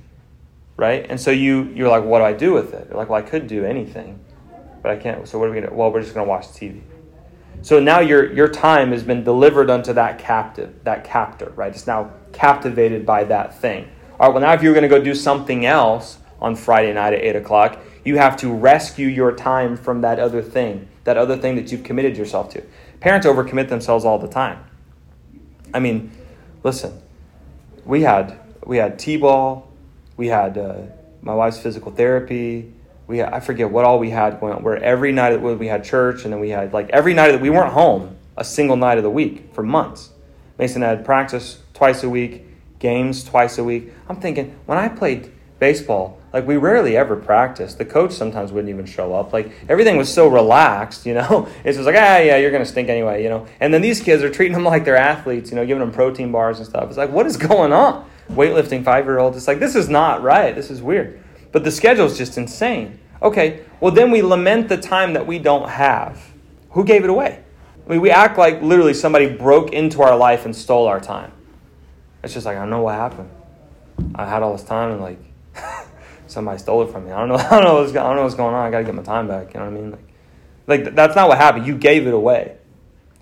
[0.76, 1.06] right?
[1.08, 2.86] And so you, you're like, what do I do with it?
[2.88, 4.18] You're like, well, I could do anything,
[4.82, 5.28] but I can't.
[5.28, 6.80] So what are we going to, well, we're just going to watch TV.
[7.62, 11.73] So now your, your time has been delivered unto that captive, that captor, right?
[11.73, 13.88] It's now captivated by that thing.
[14.18, 17.14] All right, well, now if you're going to go do something else on Friday night
[17.14, 21.37] at 8 o'clock, you have to rescue your time from that other thing, that other
[21.37, 22.63] thing that you've committed yourself to.
[23.00, 24.65] Parents overcommit themselves all the time.
[25.75, 26.11] I mean,
[26.63, 27.00] listen,
[27.85, 29.71] we had we had t-ball,
[30.17, 30.83] we had uh,
[31.23, 32.73] my wife's physical therapy,
[33.09, 34.63] we I forget what all we had going on.
[34.63, 37.50] Where every night we had church, and then we had like every night that we
[37.50, 40.11] weren't home a single night of the week for months.
[40.59, 42.44] Mason had practice twice a week,
[42.79, 43.92] games twice a week.
[44.09, 47.79] I'm thinking when I played baseball, like we rarely ever practiced.
[47.79, 49.33] The coach sometimes wouldn't even show up.
[49.33, 51.48] Like everything was so relaxed, you know.
[51.65, 53.46] It's just like ah yeah, you're gonna stink anyway, you know.
[53.59, 56.31] And then these kids are treating them like they're athletes, you know, giving them protein
[56.31, 56.88] bars and stuff.
[56.88, 58.09] It's like what is going on?
[58.31, 59.38] Weightlifting five year olds.
[59.38, 60.54] It's like this is not right.
[60.54, 61.23] This is weird.
[61.53, 62.99] But the schedule is just insane.
[63.23, 66.33] Okay, well, then we lament the time that we don't have.
[66.71, 67.42] Who gave it away?
[67.87, 71.33] I mean, we act like literally somebody broke into our life and stole our time.
[72.23, 73.31] It's just like, I don't know what happened.
[74.15, 75.19] I had all this time and like,
[76.27, 77.13] somebody stole it from me.
[77.13, 77.37] I don't know.
[77.51, 78.67] I don't know what's, I don't know what's going on.
[78.67, 79.55] I got to get my time back.
[79.55, 79.90] You know what I mean?
[79.90, 81.67] Like, like that's not what happened.
[81.67, 82.57] You gave it away.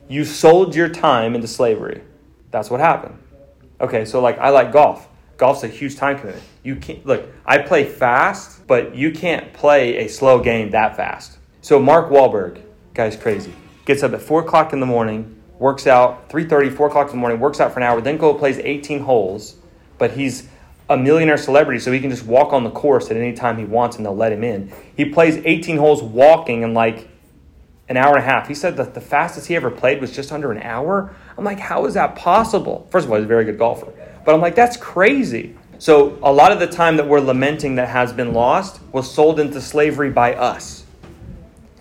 [0.09, 2.03] You sold your time into slavery.
[2.51, 3.19] That's what happened.
[3.81, 5.09] Okay, so like I like golf.
[5.37, 6.45] Golf's a huge time commitment.
[6.63, 7.29] You can't look.
[7.45, 11.39] I play fast, but you can't play a slow game that fast.
[11.61, 12.63] So Mark Wahlberg,
[12.95, 13.53] guy's crazy.
[13.85, 17.21] Gets up at four o'clock in the morning, works out 3.30, 4 o'clock in the
[17.21, 19.57] morning, works out for an hour, then go plays 18 holes.
[19.99, 20.49] But he's
[20.89, 23.65] a millionaire celebrity, so he can just walk on the course at any time he
[23.65, 24.73] wants and they'll let him in.
[24.97, 27.09] He plays 18 holes walking in like
[27.89, 28.49] an hour and a half.
[28.49, 31.15] He said that the fastest he ever played was just under an hour.
[31.39, 32.87] I'm like, how is that possible?
[32.91, 33.93] First of all, he's a very good golfer.
[34.27, 35.57] But I'm like, that's crazy.
[35.79, 39.39] So a lot of the time that we're lamenting that has been lost was sold
[39.39, 40.85] into slavery by us.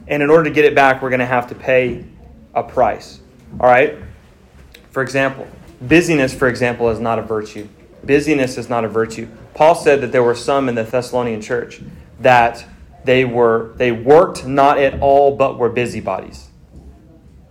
[0.08, 2.06] And in order to get it back, we're going to have to pay
[2.54, 3.20] a price.
[3.60, 3.98] All right?
[4.91, 5.48] For example,
[5.82, 7.68] busyness, for example, is not a virtue.
[8.06, 9.28] Busyness is not a virtue.
[9.56, 11.82] Paul said that there were some in the Thessalonian church
[12.20, 12.64] that
[13.06, 16.50] they were they worked not at all but were busybodies.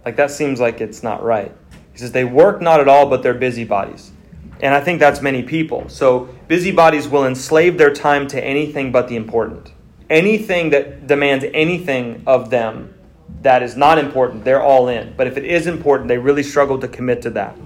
[0.04, 1.52] Like that seems like it's not right.
[1.92, 4.12] He says they work not at all but they're busybodies.
[4.60, 5.88] And I think that's many people.
[5.88, 9.72] So busybodies will enslave their time to anything but the important.
[10.10, 12.94] Anything that demands anything of them
[13.42, 15.14] that is not important, they're all in.
[15.16, 17.56] But if it is important, they really struggle to commit to that.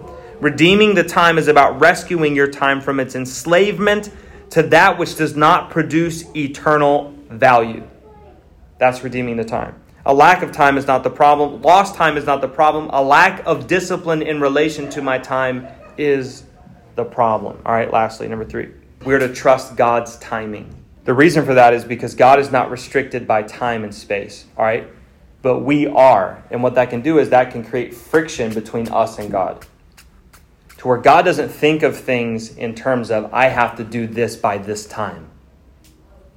[0.41, 4.11] Redeeming the time is about rescuing your time from its enslavement
[4.51, 7.87] to that which does not produce eternal value.
[8.79, 9.81] That's redeeming the time.
[10.07, 11.61] A lack of time is not the problem.
[11.63, 12.89] Lost time is not the problem.
[12.93, 15.67] A lack of discipline in relation to my time
[15.99, 16.45] is
[16.99, 17.63] the problem.
[17.65, 18.71] All right, lastly, number three,
[19.05, 20.75] we're to trust God's timing.
[21.05, 24.45] The reason for that is because God is not restricted by time and space.
[24.59, 24.87] All right,
[25.41, 26.43] but we are.
[26.51, 29.65] And what that can do is that can create friction between us and God.
[30.79, 34.35] To where God doesn't think of things in terms of, I have to do this
[34.35, 35.31] by this time.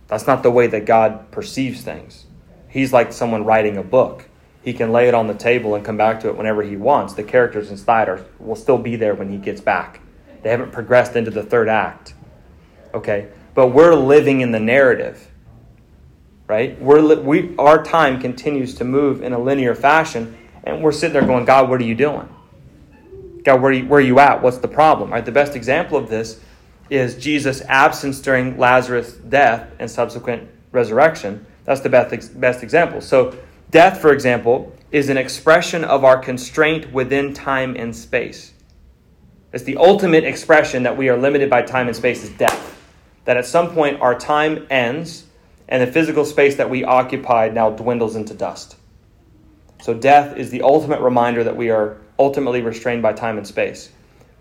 [0.08, 2.26] That's not the way that God perceives things.
[2.70, 4.30] He's like someone writing a book.
[4.62, 7.14] He can lay it on the table and come back to it whenever he wants.
[7.14, 10.02] The characters inside are, will still be there when he gets back.
[10.42, 12.14] They haven't progressed into the third act.
[12.94, 13.28] Okay?
[13.54, 15.28] But we're living in the narrative.
[16.48, 16.80] Right?
[16.82, 21.14] We're li- we, our time continues to move in a linear fashion, and we're sitting
[21.14, 22.28] there going, God, what are you doing?
[23.44, 24.42] God, where are you, where are you at?
[24.42, 25.12] What's the problem?
[25.12, 25.24] Right?
[25.24, 26.40] The best example of this
[26.90, 31.46] is Jesus' absence during Lazarus' death and subsequent resurrection.
[31.64, 33.00] That's the best, best example.
[33.00, 33.36] So,
[33.72, 38.54] death, for example, is an expression of our constraint within time and space.
[39.54, 42.80] It's the ultimate expression that we are limited by time and space is death.
[43.26, 45.26] That at some point our time ends
[45.68, 48.76] and the physical space that we occupied now dwindles into dust.
[49.82, 53.90] So, death is the ultimate reminder that we are ultimately restrained by time and space.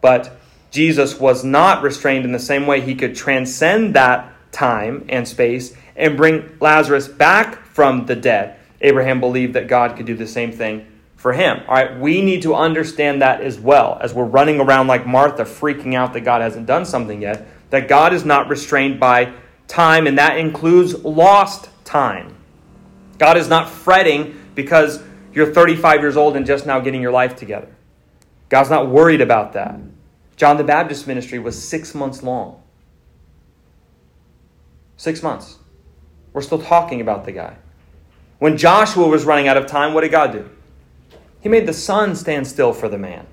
[0.01, 0.39] But
[0.71, 2.81] Jesus was not restrained in the same way.
[2.81, 8.57] He could transcend that time and space and bring Lazarus back from the dead.
[8.81, 10.87] Abraham believed that God could do the same thing
[11.21, 11.61] for him.
[11.69, 15.43] All right, we need to understand that as well as we're running around like Martha,
[15.43, 19.35] freaking out that God hasn't done something yet, that God is not restrained by
[19.69, 22.35] time, and that includes lost time.
[23.19, 25.03] God is not fretting because
[25.35, 27.69] you're 35 years old and just now getting your life together.
[28.49, 29.79] God's not worried about that.
[30.37, 32.63] John the Baptist ministry was six months long.
[34.97, 35.59] Six months.
[36.33, 37.59] We're still talking about the guy.
[38.39, 40.49] When Joshua was running out of time, what did God do?
[41.41, 43.27] He made the sun stand still for the man.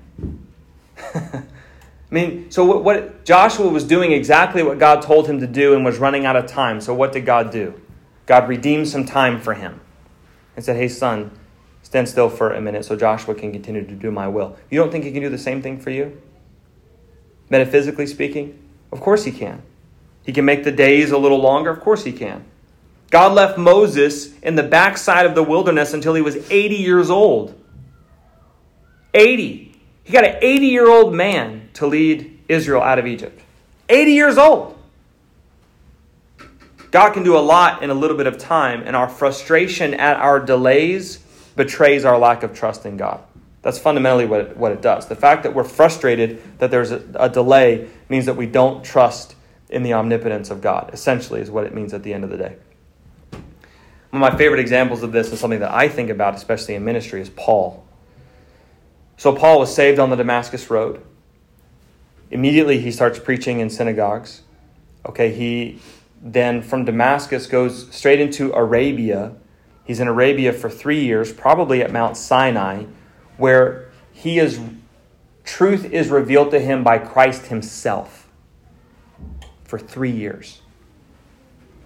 [1.14, 5.74] I mean, so what, what, Joshua was doing exactly what God told him to do
[5.74, 6.80] and was running out of time.
[6.80, 7.78] So what did God do?
[8.24, 9.80] God redeemed some time for him
[10.56, 11.30] and said, "Hey, sun,
[11.82, 14.90] stand still for a minute so Joshua can continue to do my will." You don't
[14.90, 16.20] think he can do the same thing for you?
[17.50, 18.58] Metaphysically speaking?
[18.90, 19.62] Of course he can.
[20.24, 21.70] He can make the days a little longer?
[21.70, 22.44] Of course he can.
[23.10, 27.58] God left Moses in the backside of the wilderness until he was 80 years old.
[29.18, 29.74] 80.
[30.04, 33.42] He got an 80 year old man to lead Israel out of Egypt.
[33.88, 34.78] 80 years old.
[36.90, 40.16] God can do a lot in a little bit of time, and our frustration at
[40.16, 41.18] our delays
[41.54, 43.22] betrays our lack of trust in God.
[43.60, 45.06] That's fundamentally what it, what it does.
[45.06, 49.34] The fact that we're frustrated that there's a, a delay means that we don't trust
[49.68, 52.38] in the omnipotence of God, essentially, is what it means at the end of the
[52.38, 52.56] day.
[54.10, 56.84] One of my favorite examples of this is something that I think about, especially in
[56.84, 57.86] ministry, is Paul.
[59.18, 61.04] So, Paul was saved on the Damascus Road.
[62.30, 64.42] Immediately, he starts preaching in synagogues.
[65.04, 65.80] Okay, he
[66.22, 69.34] then from Damascus goes straight into Arabia.
[69.84, 72.84] He's in Arabia for three years, probably at Mount Sinai,
[73.36, 74.60] where he is
[75.44, 78.28] truth is revealed to him by Christ himself
[79.64, 80.60] for 3 years.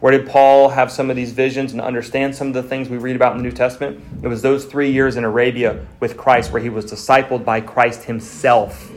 [0.03, 2.97] Where did Paul have some of these visions and understand some of the things we
[2.97, 4.03] read about in the New Testament?
[4.21, 8.03] It was those three years in Arabia with Christ where he was discipled by Christ
[8.03, 8.91] himself.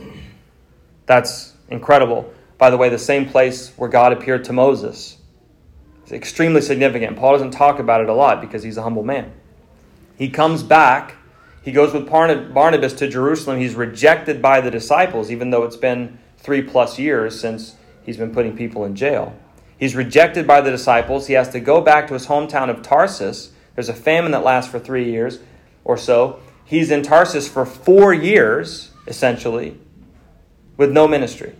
[1.06, 2.34] That's incredible.
[2.58, 5.18] By the way, the same place where God appeared to Moses.
[6.02, 7.16] It's extremely significant.
[7.16, 9.32] Paul doesn't talk about it a lot because he's a humble man.
[10.18, 11.14] He comes back.
[11.62, 13.60] He goes with Barnabas to Jerusalem.
[13.60, 18.32] He's rejected by the disciples, even though it's been three plus years since he's been
[18.32, 19.38] putting people in jail.
[19.78, 21.26] He's rejected by the disciples.
[21.26, 23.52] He has to go back to his hometown of Tarsus.
[23.74, 25.40] There's a famine that lasts for three years
[25.84, 26.40] or so.
[26.64, 29.78] He's in Tarsus for four years, essentially,
[30.76, 31.54] with no ministry.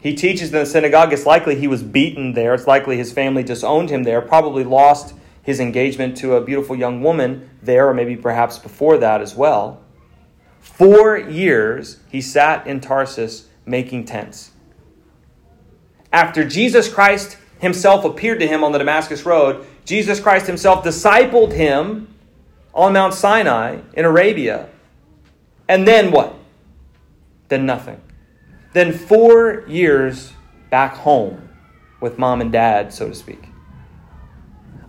[0.00, 1.12] He teaches in the synagogue.
[1.12, 2.54] It's likely he was beaten there.
[2.54, 7.02] It's likely his family disowned him there, probably lost his engagement to a beautiful young
[7.02, 9.82] woman there, or maybe perhaps before that as well.
[10.58, 14.52] Four years he sat in Tarsus making tents
[16.12, 21.52] after Jesus Christ himself appeared to him on the Damascus Road, Jesus Christ himself discipled
[21.52, 22.08] him
[22.74, 24.68] on Mount Sinai in Arabia.
[25.68, 26.34] And then what?
[27.48, 28.00] Then nothing.
[28.72, 30.32] Then four years
[30.70, 31.48] back home
[32.00, 33.48] with mom and dad, so to speak.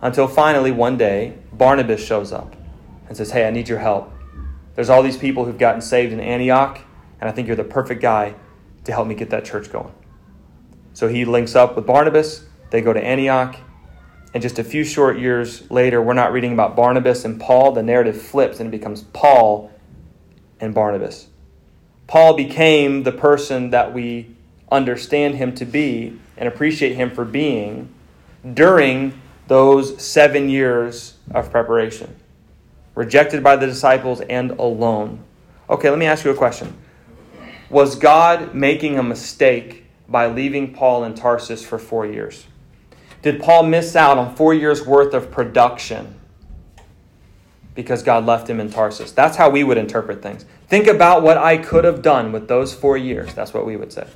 [0.00, 2.56] Until finally one day, Barnabas shows up
[3.08, 4.12] and says, Hey, I need your help.
[4.74, 6.80] There's all these people who've gotten saved in Antioch,
[7.20, 8.34] and I think you're the perfect guy
[8.84, 9.92] to help me get that church going.
[10.94, 12.44] So he links up with Barnabas.
[12.70, 13.56] They go to Antioch.
[14.34, 17.72] And just a few short years later, we're not reading about Barnabas and Paul.
[17.72, 19.70] The narrative flips and it becomes Paul
[20.60, 21.26] and Barnabas.
[22.06, 24.34] Paul became the person that we
[24.70, 27.92] understand him to be and appreciate him for being
[28.54, 32.16] during those seven years of preparation.
[32.94, 35.22] Rejected by the disciples and alone.
[35.68, 36.76] Okay, let me ask you a question.
[37.70, 42.46] Was God making a mistake by leaving Paul in Tarsus for four years?
[43.22, 46.14] Did Paul miss out on four years' worth of production
[47.74, 49.12] because God left him in Tarsus?
[49.12, 50.44] That's how we would interpret things.
[50.68, 53.32] Think about what I could have done with those four years.
[53.34, 54.06] That's what we would say.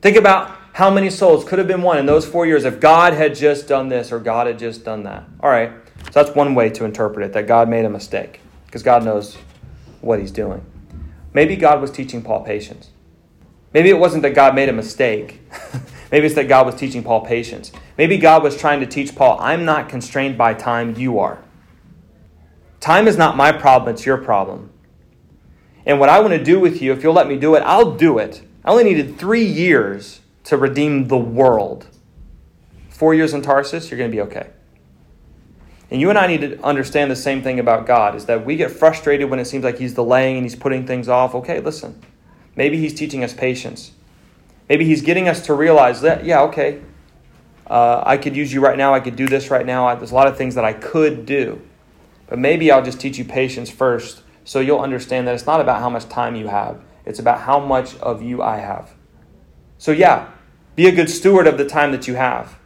[0.00, 3.12] Think about how many souls could have been won in those four years if God
[3.12, 5.24] had just done this or God had just done that.
[5.40, 5.70] All right,
[6.06, 9.36] so that's one way to interpret it that God made a mistake because God knows
[10.00, 10.64] what he's doing.
[11.34, 12.90] Maybe God was teaching Paul patience.
[13.72, 15.40] Maybe it wasn't that God made a mistake.
[16.12, 17.72] Maybe it's that God was teaching Paul patience.
[17.96, 21.42] Maybe God was trying to teach Paul, I'm not constrained by time, you are.
[22.80, 24.70] Time is not my problem, it's your problem.
[25.86, 27.96] And what I want to do with you, if you'll let me do it, I'll
[27.96, 28.42] do it.
[28.64, 31.86] I only needed three years to redeem the world.
[32.90, 34.50] Four years in Tarsus, you're going to be okay.
[35.90, 38.56] And you and I need to understand the same thing about God is that we
[38.56, 41.34] get frustrated when it seems like He's delaying and He's putting things off.
[41.34, 42.00] Okay, listen.
[42.56, 43.92] Maybe He's teaching us patience.
[44.68, 46.80] Maybe He's getting us to realize that, yeah, okay,
[47.66, 48.94] uh, I could use you right now.
[48.94, 49.86] I could do this right now.
[49.86, 51.62] I, there's a lot of things that I could do.
[52.28, 55.80] But maybe I'll just teach you patience first so you'll understand that it's not about
[55.80, 58.92] how much time you have, it's about how much of you I have.
[59.78, 60.30] So, yeah,
[60.76, 62.58] be a good steward of the time that you have.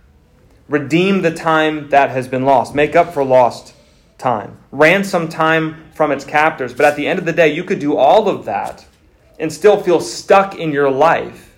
[0.68, 2.74] Redeem the time that has been lost.
[2.74, 3.74] Make up for lost
[4.18, 4.58] time.
[4.72, 6.74] Ransom time from its captors.
[6.74, 8.86] But at the end of the day, you could do all of that
[9.38, 11.54] and still feel stuck in your life.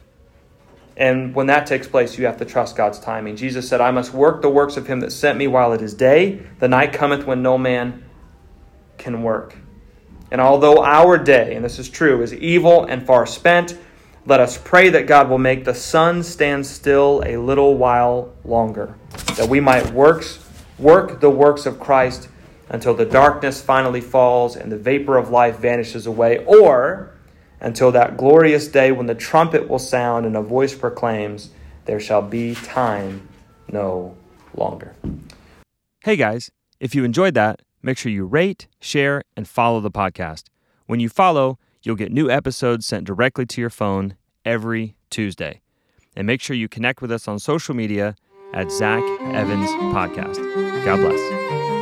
[0.97, 3.37] And when that takes place, you have to trust God's timing.
[3.37, 5.95] Jesus said, I must work the works of him that sent me while it is
[5.95, 6.43] day.
[6.59, 8.05] The night cometh when no man
[8.97, 9.57] can work.
[10.33, 13.79] And although our day, and this is true, is evil and far spent,
[14.27, 18.95] let us pray that God will make the sun stand still a little while longer,
[19.37, 20.45] that we might works,
[20.79, 22.29] work the works of Christ
[22.69, 27.15] until the darkness finally falls and the vapor of life vanishes away, or
[27.61, 31.51] until that glorious day when the trumpet will sound and a voice proclaims,
[31.85, 33.29] There shall be time
[33.73, 34.17] no
[34.55, 34.95] longer.
[36.03, 36.51] Hey guys,
[36.81, 40.45] if you enjoyed that, make sure you rate, share, and follow the podcast.
[40.87, 45.61] When you follow, you'll get new episodes sent directly to your phone every Tuesday.
[46.17, 48.17] And make sure you connect with us on social media
[48.53, 50.37] at Zack Evans Podcast.
[50.85, 51.78] God bless.